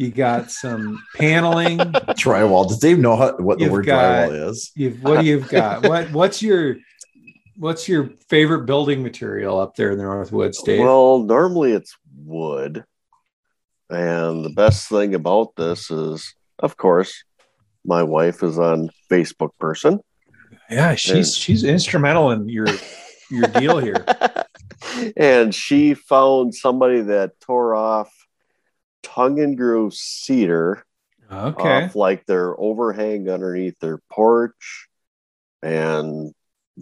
[0.00, 1.76] You got some paneling.
[1.76, 2.66] Drywall.
[2.66, 4.72] Does Dave know how, what the You've word got- drywall is?
[4.74, 5.82] You've what do you've got?
[5.88, 6.76] What What's your
[7.58, 10.80] What's your favorite building material up there in the Northwoods, Dave?
[10.80, 12.82] Well, normally it's wood.
[13.90, 17.22] And the best thing about this is, of course,
[17.84, 20.00] my wife is on Facebook person.
[20.70, 22.68] yeah, she's she's instrumental in your
[23.30, 24.02] your deal here.
[25.18, 28.10] and she found somebody that tore off
[29.02, 30.84] tongue and groove cedar
[31.32, 31.84] Okay.
[31.84, 34.88] off like their overhang underneath their porch
[35.62, 36.32] and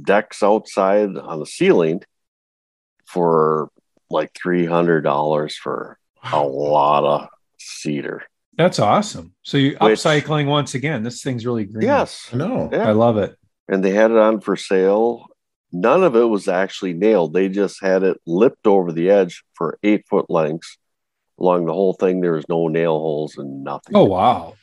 [0.01, 2.03] decks outside on the ceiling
[3.07, 3.71] for
[4.11, 5.99] like three hundred dollars for
[6.33, 8.23] a lot of cedar.
[8.57, 9.35] That's awesome.
[9.43, 11.03] So you're Which- upcycling once again.
[11.03, 11.87] This thing's really green.
[11.87, 12.69] Yes, I know.
[12.73, 12.89] Yeah.
[12.89, 13.37] I love it.
[13.69, 15.27] and they had it on for sale.
[15.71, 17.35] None of it was actually nailed.
[17.35, 20.79] They just had it lipped over the edge for eight foot lengths.
[21.41, 23.95] Along the whole thing, there was no nail holes and nothing.
[23.97, 24.55] Oh wow.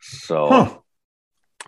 [0.00, 0.78] so Huh.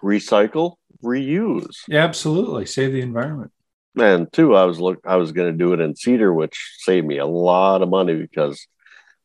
[0.02, 1.82] recycle, reuse.
[1.88, 2.66] Yeah, Absolutely.
[2.66, 3.52] Save the environment.
[3.96, 7.18] And two, I was look I was gonna do it in cedar, which saved me
[7.18, 8.66] a lot of money because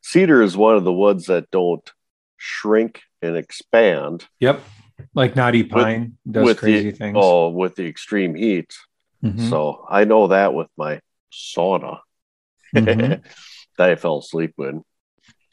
[0.02, 1.92] cedar is one of the woods that don't
[2.38, 4.62] shrink and expand Yep.
[5.16, 7.18] Like Knotty Pine does with crazy the things.
[7.20, 8.76] oh with the extreme heat.
[9.24, 9.50] Mhm.
[9.50, 11.02] So I know that with my
[11.34, 12.00] sauna
[12.76, 13.24] Mhm.
[13.80, 14.76] that I fell asleep with.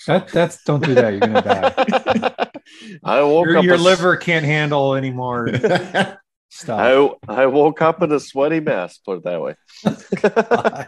[0.06, 1.10] That that's don't do that.
[1.10, 2.46] You're gonna die.
[3.04, 5.48] I woke Your, up your a- liver can't handle any more
[6.50, 6.70] stuff.
[6.70, 8.98] I I woke up in a sweaty mess.
[8.98, 9.54] Put it that way.
[9.84, 10.86] I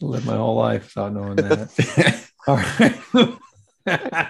[0.00, 2.28] lived my whole life without knowing that.
[2.46, 4.28] All right.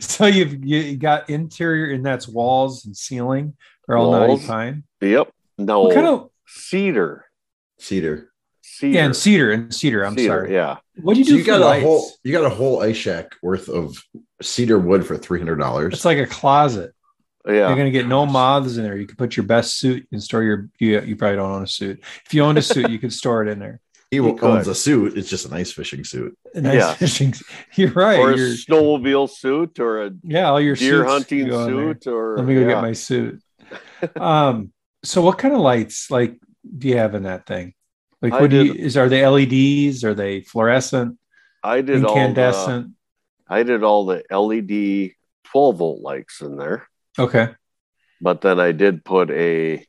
[0.00, 3.54] so you've you got interior and that's walls and ceiling
[3.88, 4.46] are all knotty Walls.
[4.46, 4.84] pine.
[5.00, 5.30] Yep.
[5.58, 7.24] No What kind of cedar.
[7.78, 8.29] Cedar.
[8.72, 8.94] Cedar.
[8.98, 10.04] yeah and cedar and cedar.
[10.04, 10.54] I'm Cedar, sorry.
[10.54, 10.76] Yeah.
[11.02, 11.82] What do you So do you for got lights?
[11.84, 13.96] a whole you got a whole ice shack worth of
[14.42, 15.94] cedar wood for three hundred dollars.
[15.94, 16.92] It's like a closet.
[17.46, 17.68] Yeah.
[17.68, 18.96] You're gonna get no moths in there.
[18.96, 20.02] You can put your best suit.
[20.02, 20.68] You can store your.
[20.78, 22.02] You, you probably don't own a suit.
[22.26, 23.80] If you owned a suit, you could store it in there.
[24.10, 25.16] He You owns a suit.
[25.16, 26.36] It's just an ice fishing suit.
[26.54, 26.94] A nice Yeah.
[26.94, 27.32] fishing.
[27.76, 28.18] You're right.
[28.18, 32.06] or a You're, snowmobile suit or a yeah, all your deer suits hunting go suit
[32.08, 32.66] or Let me go yeah.
[32.68, 33.40] get my suit.
[34.16, 34.72] Um.
[35.04, 36.36] So, what kind of lights like
[36.76, 37.72] do you have in that thing?
[38.22, 38.74] Like, I what do you?
[38.74, 40.04] Is are they LEDs?
[40.04, 41.18] Are they fluorescent?
[41.62, 42.92] I did all the, Incandescent?
[43.48, 45.12] I did all the LED
[45.50, 46.86] 12 volt lights in there,
[47.18, 47.48] Okay.
[48.20, 49.84] but then I did put a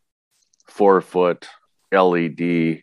[0.68, 1.48] four foot
[1.92, 2.82] LED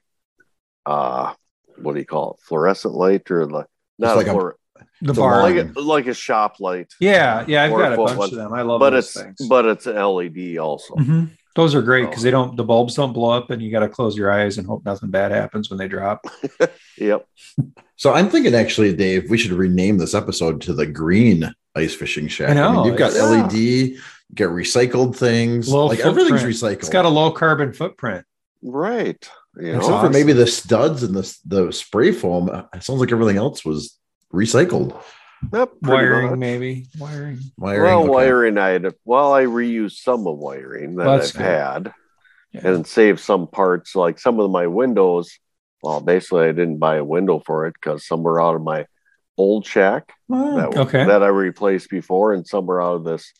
[0.87, 1.33] uh
[1.77, 2.41] what do you call it?
[2.47, 3.65] Fluorescent light or the
[3.99, 4.53] not like a a- fluor-
[5.01, 5.43] The The bar.
[5.43, 6.93] like a, like a shop light.
[7.01, 7.65] yeah, yeah.
[7.65, 8.29] I've got a bunch one.
[8.29, 8.53] of them.
[8.53, 9.49] I love but those it's things.
[9.49, 10.95] but it's an LED also.
[10.95, 11.31] Mhm.
[11.59, 12.25] Those are great because Oh.
[12.25, 12.57] they don't.
[12.57, 15.11] The bulbs don't blow up, and you got to close your eyes and hope nothing
[15.11, 16.25] bad happens when they drop.
[16.99, 17.27] Yep.
[17.97, 22.27] So I'm thinking actually, Dave, we should rename this episode to the Green Ice Fishing
[22.29, 22.51] Shack.
[22.51, 24.01] I know, you've got it's- LED, you
[24.35, 26.73] get recycled things, Low like everything's recycled.
[26.79, 28.25] It's got a low carbon footprint.
[28.63, 29.29] Right.
[29.57, 30.01] You That's Except know?
[30.03, 32.49] for maybe the studs and the the spray foam.
[32.75, 33.97] It sounds like everything else was
[34.33, 35.01] recycled.
[35.53, 36.39] Yep, Wiring, much.
[36.39, 37.39] maybe wiring.
[37.57, 38.11] Wiring, Well, okay.
[38.11, 41.43] wiring, I had, well, I reused some of wiring that That's I've good.
[41.45, 41.93] had
[42.53, 42.69] Yeah.
[42.69, 45.39] and saved some parts, like some of my windows.
[45.83, 48.87] Well, basically, I didn't buy a window for it because some were out of my
[49.37, 51.05] old shack Oh, that, okay.
[51.05, 53.33] that I replaced before, and some were out of this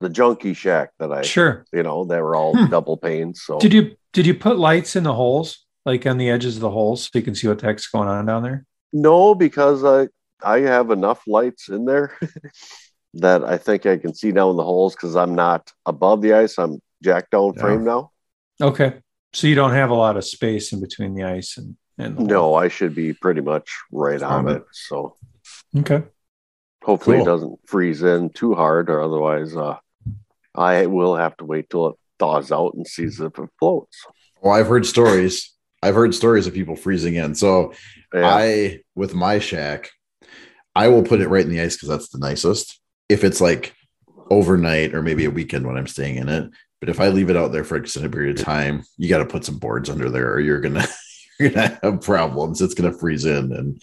[0.00, 1.64] the junkie shack that I Sure.
[1.72, 2.66] you know they were all Hmm.
[2.66, 3.40] double panes.
[3.42, 6.60] So Did you did you put lights in the holes, like on the edges of
[6.60, 8.66] the holes, so you can see what the heck's going on down there?
[8.92, 10.08] no, because I
[10.44, 12.16] I have enough lights in there
[13.14, 16.58] that I think I can see down the holes because I'm not above the ice.
[16.58, 17.60] I'm jack down Yeah.
[17.62, 18.10] frame now.
[18.60, 18.94] Okay.
[19.32, 22.20] So you don't have a lot of space in between the ice and and the
[22.20, 22.26] hole.
[22.26, 24.64] No, I should be pretty much right on on it.
[24.72, 25.16] So
[25.78, 26.02] Okay.
[26.82, 27.22] hopefully Cool.
[27.22, 29.76] it doesn't freeze in too hard, or otherwise, uh,
[30.54, 33.96] I will have to wait till it thaws out and sees if it floats.
[34.40, 35.52] Well, I've heard stories.
[35.82, 37.34] I've heard stories of people freezing in.
[37.34, 37.72] So
[38.12, 38.28] Yeah.
[38.34, 39.90] I, with my shack,
[40.74, 42.80] I will put it right in the ice because that's the nicest.
[43.08, 43.74] If it's like
[44.30, 46.50] overnight or maybe a weekend when I'm staying in it,
[46.80, 49.18] but if I leave it out there for an extended period of time, you got
[49.18, 50.86] to put some boards under there, or you're gonna
[51.40, 52.60] you're gonna have problems.
[52.60, 53.82] It's gonna freeze in, and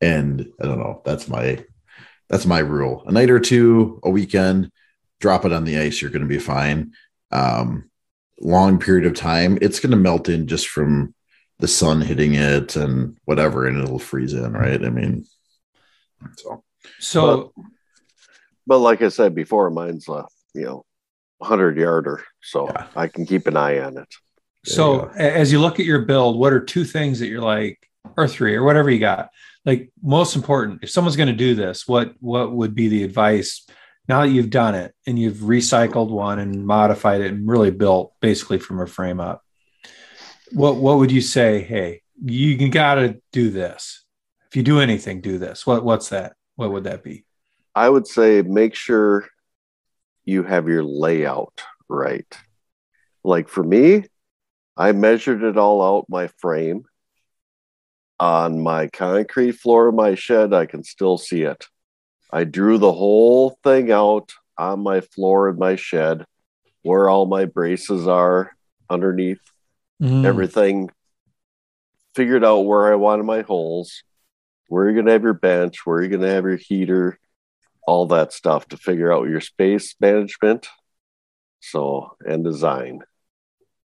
[0.00, 1.00] and I don't know.
[1.04, 1.64] That's my
[2.28, 3.04] that's my rule.
[3.06, 4.70] A night or two, a weekend,
[5.20, 6.02] drop it on the ice.
[6.02, 6.92] You're gonna be fine.
[7.30, 7.90] Um,
[8.38, 11.14] long period of time, it's gonna melt in just from
[11.58, 14.84] the sun hitting it and whatever, and it'll freeze in, right?
[14.84, 15.24] I mean,
[16.36, 16.62] so
[16.98, 17.52] So
[18.66, 20.84] but like I said before, mine's a you know
[21.42, 22.86] hundred yarder, so Yeah.
[22.94, 24.08] I can keep an eye on it.
[24.64, 25.10] So you go.
[25.16, 27.78] a- as you look at your build, what are two things that you're like,
[28.16, 29.30] or three, or whatever you got?
[29.64, 33.66] Like most important, if someone's going to do this, what what would be the advice?
[34.08, 38.12] Now that you've done it and you've recycled one and modified it and really built
[38.20, 39.42] basically from a frame up,
[40.52, 41.60] what what would you say?
[41.62, 44.01] Hey, you got to do this.
[44.52, 45.66] If you do anything, do this.
[45.66, 46.34] What what's that?
[46.56, 47.24] What would that be?
[47.74, 49.26] I would say make sure
[50.26, 52.26] you have your layout right.
[53.24, 54.04] Like for me,
[54.76, 56.82] I measured it all out my frame.
[58.20, 61.64] On my concrete floor of my shed, I can still see it.
[62.30, 66.26] I drew the whole thing out on my floor in my shed
[66.82, 68.54] where all my braces are
[68.90, 69.40] underneath
[70.02, 70.90] Mm, everything
[72.16, 74.02] figured out where I wanted my holes,
[74.72, 77.18] where you're gonna have your bench, where you're gonna have your heater,
[77.86, 80.66] all that stuff to figure out your space management.
[81.60, 83.00] So and design.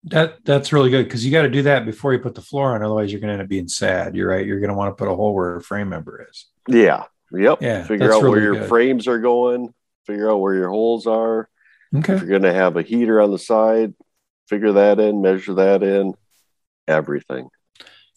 [0.05, 2.75] That that's really good because you got to do that before you put the floor
[2.75, 2.83] on.
[2.83, 4.15] Otherwise, you're going to end up being sad.
[4.15, 4.47] You're right.
[4.47, 6.47] You're going to want to put a hole where a frame member is.
[6.69, 7.05] Yeah.
[7.33, 7.61] Yep.
[7.61, 8.69] Yeah, Figure out where your good.
[8.69, 9.75] frames are going,
[10.07, 11.49] figure out where your holes are.
[11.95, 12.15] Okay.
[12.15, 13.95] If you're gonna have a heater on the side,
[14.49, 16.15] figure that in, measure that in,
[16.87, 17.49] everything.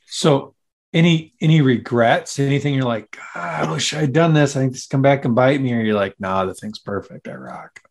[0.06, 0.54] So,
[0.94, 2.40] any any regrets?
[2.40, 4.56] Anything you're like, God, I wish I'd done this.
[4.56, 7.28] I think this come back and bite me, or you're like, Nah, the thing's perfect.
[7.28, 7.82] I rock.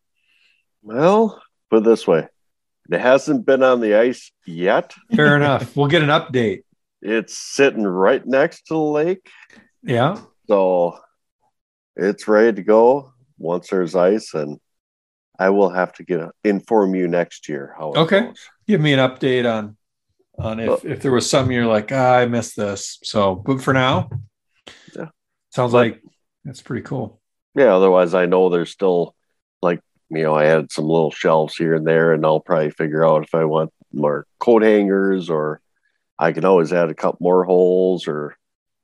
[0.82, 1.40] Well,
[1.70, 2.28] put it this way.
[2.90, 4.94] It hasn't been on the ice yet.
[5.14, 5.76] Fair enough.
[5.76, 6.62] We'll get an update.
[7.02, 9.28] It's sitting right next to the lake.
[9.82, 10.20] Yeah.
[10.48, 10.98] So
[11.96, 14.58] it's ready to go once there's ice, and
[15.38, 18.20] I will have to get inform you next year how it Okay.
[18.22, 18.38] goes.
[18.66, 19.76] Give me an update on
[20.38, 22.98] on if if there was something you're like, ah, I missed this.
[23.02, 24.08] So, but for now,
[24.96, 25.08] Yeah.
[25.50, 26.02] sounds like
[26.44, 27.20] that's pretty cool.
[27.54, 29.14] Yeah, otherwise I know there's still
[29.62, 29.80] like
[30.10, 33.24] you know, I had some little shelves here and there, and I'll probably figure out
[33.24, 35.60] if I want more coat hangers or
[36.18, 38.36] I can always add a couple more holes or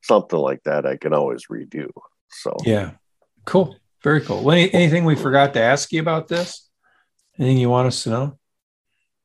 [0.02, 0.84] something like that.
[0.86, 1.88] I can always redo.
[2.30, 2.92] So Yeah.
[3.46, 3.76] Cool.
[4.02, 4.50] Very cool.
[4.50, 6.68] Any, anything we forgot to ask you about this?
[7.38, 8.38] Anything you want us to know?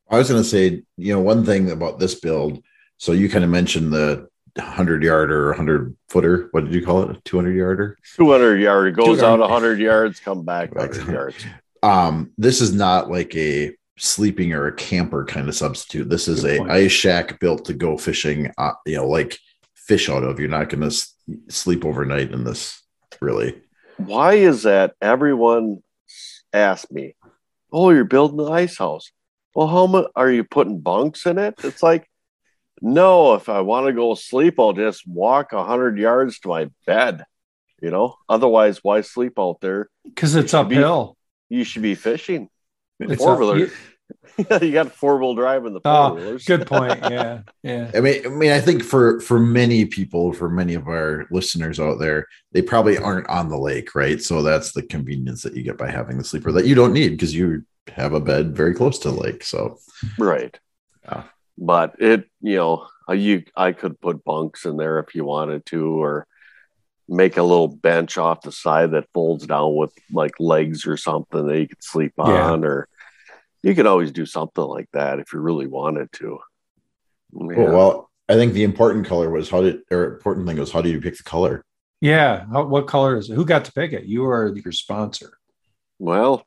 [0.10, 2.64] I was going to say, you know, one thing about this build.
[2.98, 6.50] So you kind of mentioned the hundred yarder, hundred footer.
[6.52, 7.24] What did you call it?
[7.24, 7.98] Two hundred yarder.
[8.18, 9.26] 200 yard, it goes 200.
[9.26, 10.74] out 100 yards, come back.
[10.76, 11.36] 100 yards.
[11.82, 16.10] Um, this is not like a sleeping or a camper kind of substitute.
[16.10, 16.72] This is Good a point.
[16.72, 18.52] ice shack built to go fishing.
[18.58, 19.38] Uh, you know, like
[19.76, 20.42] fish out of.
[20.42, 21.08] You're not going to
[21.48, 22.84] sleep overnight in this.
[23.22, 23.62] Really,
[23.96, 24.94] Why is that?
[25.02, 25.82] Everyone
[26.52, 27.16] asked me,
[27.72, 29.12] "Oh, you're building an ice house.
[29.56, 32.10] Well, how much are you putting bunks in it?" It's like,
[32.82, 33.34] no.
[33.36, 37.24] If I want to go sleep, I'll just walk hundred yards to my bed.
[37.82, 38.16] You know.
[38.28, 39.90] Otherwise, why sleep out there?
[40.06, 41.18] Because it's should be- uphill.
[41.50, 42.50] You should be fishing.
[43.00, 43.58] It's Four up- wheeler.
[43.58, 43.72] you-
[44.62, 46.46] you got four wheel drive in the ah, four Oh, wheelers.
[46.46, 47.00] good point.
[47.12, 47.42] Yeah.
[47.64, 47.92] Yeah.
[47.94, 51.80] I mean, I mean, I think for for many people, for many of our listeners
[51.80, 54.22] out there, they probably aren't on the lake, right?
[54.22, 57.10] So that's the convenience that you get by having the sleeper that you don't need
[57.10, 57.64] because you
[57.96, 59.44] have a bed very close to the lake.
[59.44, 59.78] So
[60.18, 60.58] Right.
[61.06, 61.24] Yeah.
[61.58, 65.66] But it, you know, uh, you I could put bunks in there if you wanted
[65.68, 66.26] to, or
[67.08, 71.48] make a little bench off the side that folds down with like legs or something
[71.48, 72.52] that you could sleep Yeah.
[72.52, 72.88] on, or
[73.64, 76.40] you could always do something like that if you really wanted to.
[77.34, 77.56] Yeah.
[77.56, 77.66] Cool.
[77.76, 80.90] Well, I think the important color was how did or important thing was how do
[80.90, 81.66] you pick the color?
[82.00, 82.46] Yeah.
[82.52, 83.34] How, what color is it?
[83.34, 84.06] Who got to pick it?
[84.06, 85.34] You or your sponsor?
[85.98, 86.46] Well, sort of-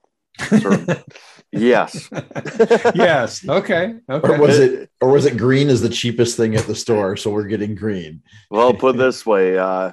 [1.53, 2.09] yes.
[2.95, 3.47] yes.
[3.49, 3.95] Okay.
[4.11, 4.29] Okay.
[4.29, 7.31] Or was it or was it green is the cheapest thing at the store, so
[7.31, 8.23] we're getting green.
[8.51, 9.93] Well, put it this way, uh,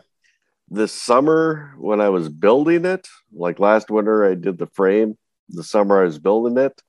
[0.69, 5.17] this summer when I was building it, like last winter, I did the frame.
[5.49, 6.79] The summer I was building it,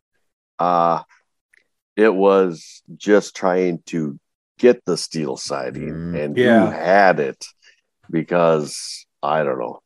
[0.58, 1.02] uh,
[1.96, 4.18] it was just trying to
[4.58, 6.66] get the steel siding, Mm, and yeah.
[6.66, 7.42] who had it
[8.10, 9.80] because I don't know,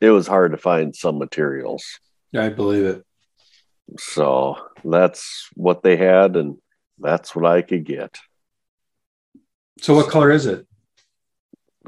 [0.00, 1.84] it was hard to find some materials.
[2.34, 3.04] I believe it.
[3.98, 6.56] So that's what they had, and
[6.98, 8.16] that's what I could get.
[9.80, 10.66] So what color is it?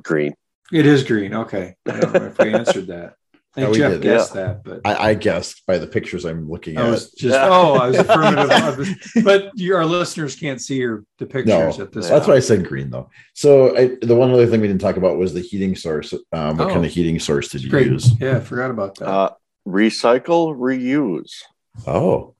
[0.02, 0.34] Green.
[0.72, 1.32] It is green.
[1.32, 1.74] Okay.
[1.86, 3.14] I don't know if we answered that.
[3.34, 4.02] I think Yeah, we Jeff did.
[4.02, 6.90] guessed that, but I, I guessed by the pictures I'm looking I at.
[6.90, 8.94] was just oh, I was affirmative.
[9.24, 12.08] But you, our listeners can't see your the no, pictures at this.
[12.10, 13.08] that's why I said green though.
[13.32, 16.12] So I, the one other thing we didn't talk about was the heating source.
[16.32, 16.72] Um, what Oh.
[16.74, 17.86] kind of heating source did you Great.
[17.86, 18.10] use?
[18.20, 19.08] Yeah, I forgot about that.
[19.08, 19.30] Uh,
[19.66, 21.42] recycle, reuse.
[21.86, 22.34] Oh,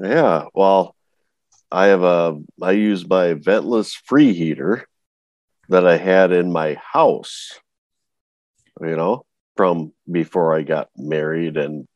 [0.00, 0.94] Yeah, well,
[1.70, 4.86] I have a I use my ventless free heater
[5.68, 7.58] that I had in my house.
[8.80, 9.24] You know,
[9.56, 11.86] from before I got married and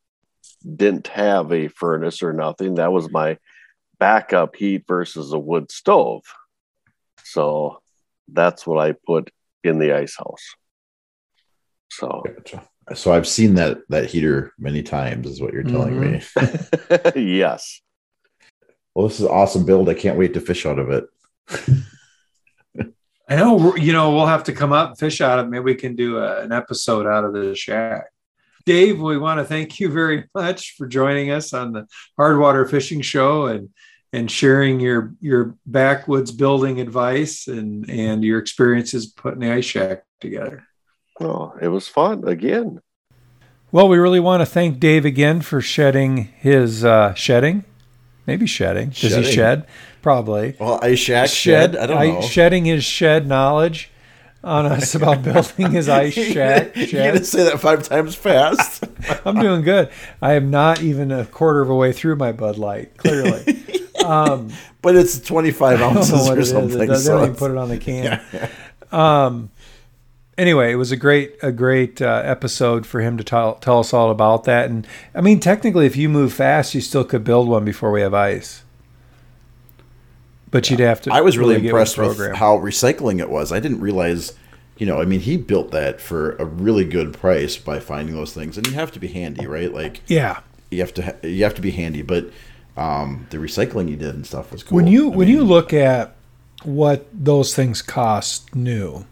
[0.64, 2.76] didn't have a furnace or nothing.
[2.76, 3.38] That was my
[3.98, 6.22] backup heat versus a wood stove.
[7.24, 7.82] So
[8.28, 9.30] that's what I put
[9.64, 10.54] in the ice house.
[11.90, 12.62] So gotcha.
[12.94, 17.14] So I've seen that that heater many times, is what you're telling Mhm.
[17.16, 17.22] me.
[17.38, 17.80] yes.
[18.94, 19.88] Well, this is an awesome build.
[19.88, 21.04] I can't wait to fish out of it.
[23.28, 23.74] I know.
[23.76, 25.46] You know, we'll have to come up and fish out of.
[25.46, 25.48] it.
[25.50, 28.06] Maybe we can do a, an episode out of the shack.
[28.64, 31.86] Dave, we want to thank you very much for joining us on the
[32.18, 33.70] Hardwater Fishing Show and
[34.12, 40.04] and sharing your your backwoods building advice and and your experiences putting the ice shack
[40.20, 40.64] together.
[41.20, 42.80] Oh, it was fun again.
[43.72, 47.64] Well, we really want to thank Dave again for shedding his uh, shedding,
[48.26, 48.90] maybe shedding.
[48.90, 49.66] Does he shed?
[50.02, 51.76] Probably Well, ice shack shed.
[51.76, 52.22] I don't I- know.
[52.22, 53.90] shedding his shed knowledge
[54.44, 56.76] on us about building his ice shack.
[56.76, 57.12] you shed.
[57.14, 58.84] didn't say that five times fast.
[59.26, 59.90] I'm doing good.
[60.22, 62.96] I am not even a quarter of a way through my Bud Light.
[62.98, 63.64] Clearly,
[64.04, 64.50] um,
[64.80, 66.50] but it's 25 I don't know ounces what or it is.
[66.50, 66.86] It something.
[66.86, 68.20] does- They so don't even put it on the can.
[68.92, 69.50] Um,
[70.38, 73.92] anyway, it was a great a great uh, episode for him to tell tell us
[73.92, 74.68] all about that.
[74.70, 78.00] And I mean, technically, if you move fast, you still could build one before we
[78.00, 78.62] have ice.
[80.50, 81.12] But you'd have to.
[81.12, 83.52] I was really, the impressed with how recycling it was.
[83.52, 84.32] I didn't realize,
[84.78, 88.32] you know, I mean, he built that for a really good price by finding those
[88.32, 89.72] things, and you have to be handy, right?
[89.72, 90.40] Like Yeah.
[90.70, 92.30] you have to ha- you have to be handy, but
[92.76, 94.76] um, the recycling you did and stuff was cool.
[94.76, 96.14] When you I when mean, you look at
[96.62, 99.04] what those things cost new,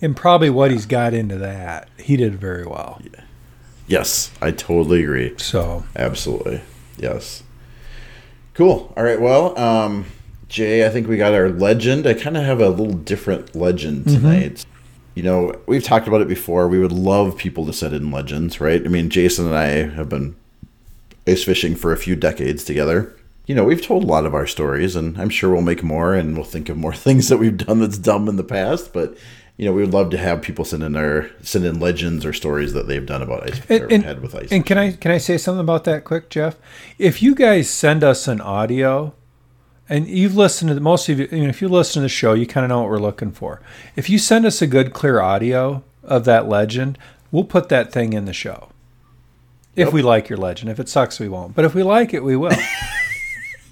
[0.00, 3.00] and probably what he's got into that, he did very well.
[3.86, 5.34] yes, I totally agree.
[5.38, 6.62] So Absolutely,
[6.96, 7.42] yes.
[8.54, 8.92] Cool.
[8.96, 9.20] All right.
[9.20, 10.04] Well, um,
[10.48, 12.06] Jay, I think we got our legend.
[12.06, 14.66] I kind of have a little different legend tonight.
[15.14, 16.68] You know, we've talked about it before.
[16.68, 18.84] We would love people to send in legends, right?
[18.84, 20.36] I mean, Jason and I have been
[21.26, 23.14] ice fishing for a few decades together.
[23.46, 26.14] You know, we've told a lot of our stories, and I'm sure we'll make more,
[26.14, 28.92] and we'll think of more things that we've done that's dumb in the past.
[28.92, 29.16] But
[29.56, 32.32] you know, we would love to have people send in their send in legends or
[32.32, 34.48] stories that they've done about ice And- or and- had with ice.
[34.50, 36.56] And can I can I say something about that quick, Jeff?
[36.98, 39.14] If you guys send us an audio,
[39.88, 42.08] and you've listened to the, most of you, you know, if you listen to the
[42.08, 43.60] show, you kind of know what we're looking for.
[43.94, 46.96] If you send us a good, clear audio of that legend,
[47.30, 48.68] we'll put that thing in the show.
[49.76, 51.54] If we like your legend, if it sucks, we won't.
[51.54, 52.52] But if we like it, we will.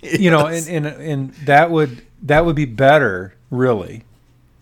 [0.03, 4.05] You know, and, and and that would that would be better, really,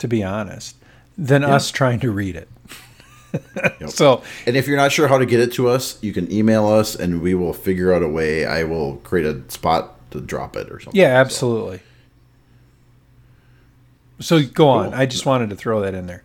[0.01, 0.75] to be honest,
[1.19, 2.49] than us trying to read it.
[3.89, 6.67] So And if you're not sure how to get it to us, you can email
[6.67, 8.47] us and we will figure out a way.
[8.47, 10.99] I will create a spot to drop it or something.
[10.99, 11.81] Yeah, So, absolutely.
[14.21, 14.91] So go on.
[14.91, 14.99] Cool.
[15.01, 16.23] I just wanted to throw that in there.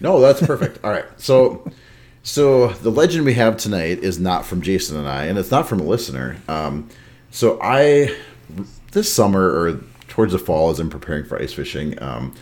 [0.00, 0.78] no, that's perfect.
[0.84, 1.04] All right.
[1.18, 1.70] So
[2.22, 5.68] so the legend we have tonight is not from Jason and I, and it's not
[5.68, 6.36] from a listener.
[6.48, 6.88] Um,
[7.30, 8.16] so I
[8.92, 12.34] this summer or towards the fall as I'm preparing for ice fishing, um,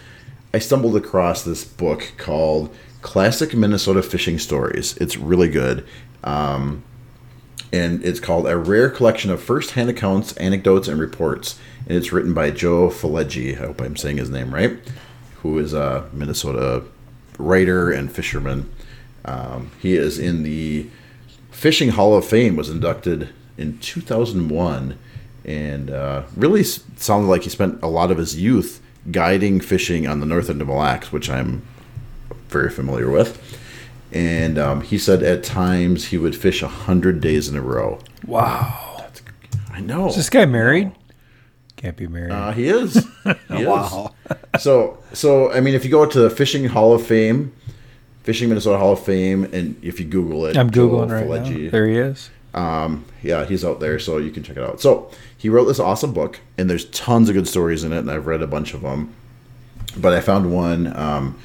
[0.57, 4.97] I stumbled across this book called Classic Minnesota Fishing Stories.
[4.97, 5.87] It's really good.
[6.25, 6.83] Um,
[7.75, 11.61] and it's called A Rare Collection of First-Hand Accounts, Anecdotes, and Reports.
[11.87, 13.53] And it's written by Joe Fellegy.
[13.53, 14.79] I hope I'm saying his name right.
[15.43, 16.85] Who is a Minnesota
[17.37, 18.73] writer and fisherman.
[19.27, 20.89] Um, he is in the
[21.51, 22.57] Fishing Hall of Fame.
[22.57, 23.29] Was inducted
[23.59, 24.99] in 2001,
[25.45, 28.81] and uh, really sounded like he spent a lot of his youth
[29.11, 31.63] guiding fishing on the north end of Mille Lacs, which I'm
[32.49, 33.41] very familiar with.
[34.13, 37.99] And um, he said at times he would fish a hundred days in a row.
[38.25, 38.83] Wow.
[39.73, 40.09] I know.
[40.09, 40.91] Is this guy married?
[41.77, 42.33] Can't be married.
[42.33, 43.07] Uh, he is.
[43.25, 43.67] He is.
[43.67, 44.15] Wow.
[44.59, 47.53] so, so I mean, if you go to the Fishing Hall of Fame,
[48.23, 51.65] Fishing Minnesota Hall of Fame, and if you Google it, I'm Joel googling right Fellegy,
[51.65, 51.71] now.
[51.71, 52.31] There he is.
[52.57, 54.81] Um, yeah, he's out there, so you can check it out.
[54.81, 58.11] So he wrote this awesome book, and there's tons of good stories in it, and
[58.11, 59.15] I've read a bunch of them.
[59.97, 60.97] But I found one.
[60.97, 61.39] Um,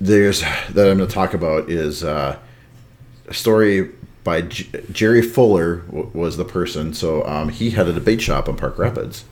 [0.00, 2.36] there's that I'm going to talk about is uh,
[3.28, 3.90] a story
[4.24, 6.92] by Jerry Fuller w- was the person.
[6.92, 9.24] So um, he had a debate shop in Park Rapids,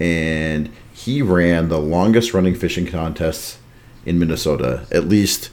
[0.00, 3.58] and he ran the longest running fishing contests
[4.04, 5.50] in Minnesota, at least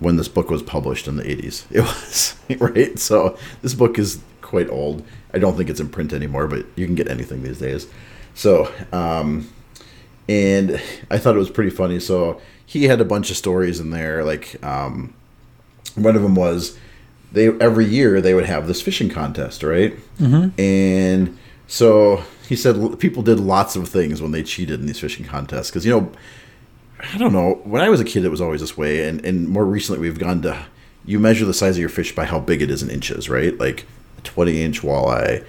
[0.00, 1.64] when this book was published in the 80s.
[1.70, 2.98] It was, right?
[2.98, 5.04] So this book is quite old.
[5.32, 7.88] I don't think it's in print anymore, but you can get anything these days.
[8.34, 9.50] So, um,
[10.28, 10.80] and
[11.10, 12.00] I thought it was pretty funny.
[12.00, 14.24] So he had a bunch of stories in there.
[14.24, 15.14] Like, um,
[15.94, 16.76] one of them was
[17.32, 19.96] they every year they would have this fishing contest, right?
[20.18, 20.60] Mm-hmm.
[20.60, 25.24] And so he said people did lots of things when they cheated in these fishing
[25.24, 26.12] contests because you know
[27.12, 27.60] I don't know.
[27.64, 30.18] When I was a kid, it was always this way, and and more recently, we've
[30.18, 30.66] gone to
[31.04, 33.56] you measure the size of your fish by how big it is in inches, right?
[33.58, 33.86] Like
[34.18, 35.44] a twenty inch walleye.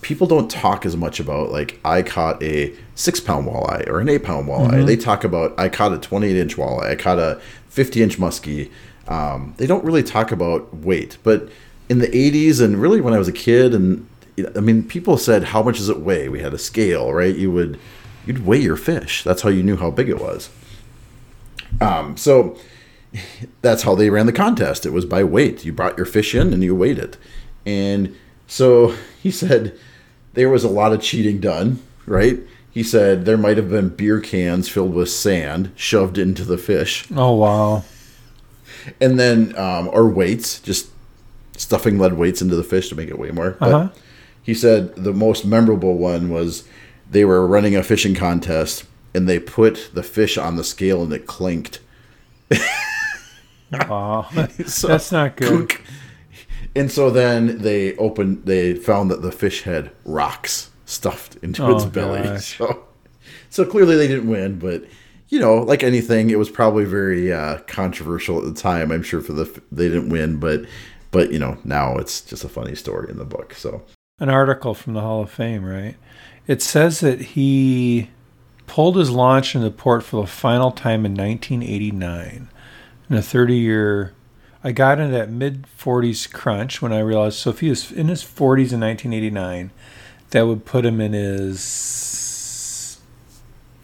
[0.00, 4.08] People don't talk as much about like I caught a six pound walleye or an
[4.08, 4.86] eight pound walleye.
[4.86, 6.90] They talk about I caught a twenty eight inch walleye.
[6.90, 8.70] I caught a fifty inch muskie.
[9.08, 11.48] Um, they don't really talk about weight, but
[11.88, 14.06] in the '80s and really when I was a kid, and
[14.54, 16.28] I mean, people said how much does it weigh?
[16.28, 17.34] We had a scale, right?
[17.34, 17.78] You would
[18.26, 19.24] you'd weigh your fish.
[19.24, 20.50] That's how you knew how big it was.
[21.80, 22.56] Um, so
[23.62, 24.84] that's how they ran the contest.
[24.86, 25.64] It was by weight.
[25.64, 27.16] You brought your fish in and you weighed it.
[27.66, 28.14] And
[28.46, 29.76] so he said
[30.34, 32.38] there was a lot of cheating done, right?
[32.70, 37.06] He said there might have been beer cans filled with sand shoved into the fish.
[37.14, 37.84] Oh wow.
[39.00, 40.90] And then, um, or weights, just
[41.56, 43.56] stuffing lead weights into the fish to make it weigh more.
[43.58, 43.88] But Uh-huh.
[44.42, 46.64] he said the most memorable one was
[47.10, 48.84] they were running a fishing contest
[49.14, 51.80] and they put the fish on the scale and it clinked.
[53.88, 54.26] Wow.
[54.66, 55.72] So- That's not good.
[56.74, 58.44] And so then they opened.
[58.46, 62.22] They found that the fish had rocks stuffed into Oh, its belly.
[62.22, 62.58] gosh.
[63.50, 64.58] So, so clearly they didn't win.
[64.58, 64.84] But
[65.28, 68.90] you know, like anything, it was probably very uh, controversial at the time.
[68.90, 70.62] I'm sure for the they didn't win, but
[71.10, 73.54] but you know now it's just a funny story in the book.
[73.54, 73.82] So
[74.18, 75.96] An article from the Hall of Fame, right?
[76.46, 78.10] It says that he
[78.68, 82.48] pulled his launch into port for the final time in 1989
[83.10, 84.12] in a 30 year.
[84.62, 88.08] I got into that mid 40s crunch when I realized so if he was in
[88.08, 89.70] his 40s in 1989,
[90.30, 92.98] that would put him in his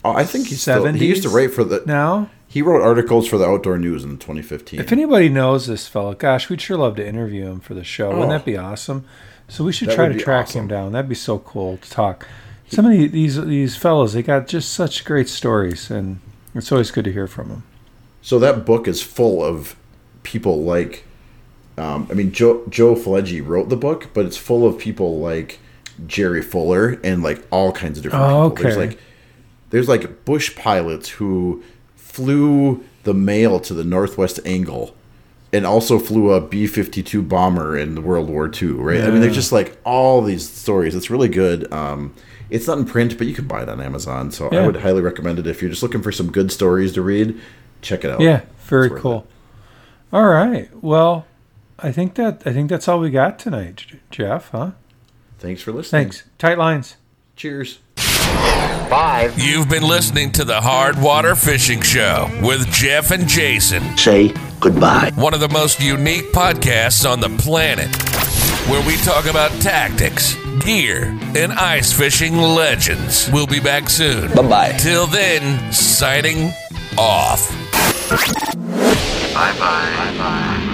[0.05, 1.83] oh, I think he's still, he used to write for the.
[1.87, 2.31] now.
[2.47, 4.79] He wrote articles for the Outdoor News in 2015.
[4.79, 8.11] If anybody knows this fellow, gosh, we'd sure love to interview him for the show.
[8.11, 8.31] Wouldn't Oh.
[8.31, 9.05] that be awesome?
[9.49, 10.63] So we should That try to track awesome.
[10.63, 10.93] him down.
[10.93, 12.29] That'd be so cool to talk.
[12.69, 16.21] Some of the, these these fellows, they got just such great stories, and
[16.55, 17.63] it's always good to hear from them.
[18.23, 19.77] So that book is full of
[20.23, 21.05] people like,
[21.77, 25.61] um, I mean, Joe Joe Fellegy wrote the book, but it's full of people like
[26.07, 28.65] Jerry Fuller and like all kinds of different Oh, people.
[28.65, 28.99] There's like
[29.71, 31.63] there's like bush pilots who
[31.97, 34.95] flew the mail to the northwest angle
[35.53, 39.01] and also flew a B-52 bomber in World War II, right?
[39.03, 40.97] I mean, there's just like all these stories.
[40.97, 41.73] It's really good.
[41.73, 42.13] Um,
[42.51, 44.31] it's not in print, but you can buy it on Amazon.
[44.31, 47.03] So I would highly recommend it if you're just looking for some good stories to
[47.03, 47.41] read.
[47.83, 48.21] Check it out.
[48.21, 49.27] Yeah, very It's worth cool.
[50.13, 51.27] All right, well,
[51.79, 54.51] I think that I think that's all we got tonight, Jeff.
[54.51, 54.71] Huh?
[55.39, 56.05] Thanks for listening.
[56.05, 56.23] Thanks.
[56.39, 56.97] Tight lines.
[57.37, 57.81] Cheers.
[57.97, 59.39] Five.
[59.39, 65.11] You've been listening to the Hard Water Fishing Show with Jeff and Jason, Say goodbye.
[65.17, 67.89] one of the most unique podcasts on the planet,
[68.69, 71.05] where we talk about tactics, gear,
[71.37, 73.31] and ice fishing legends.
[73.31, 74.33] We'll be back soon.
[74.35, 74.73] Bye bye.
[74.79, 76.53] Till then, signing
[76.99, 77.51] off.
[79.35, 79.59] Bye bye.
[79.59, 80.71] Bye bye.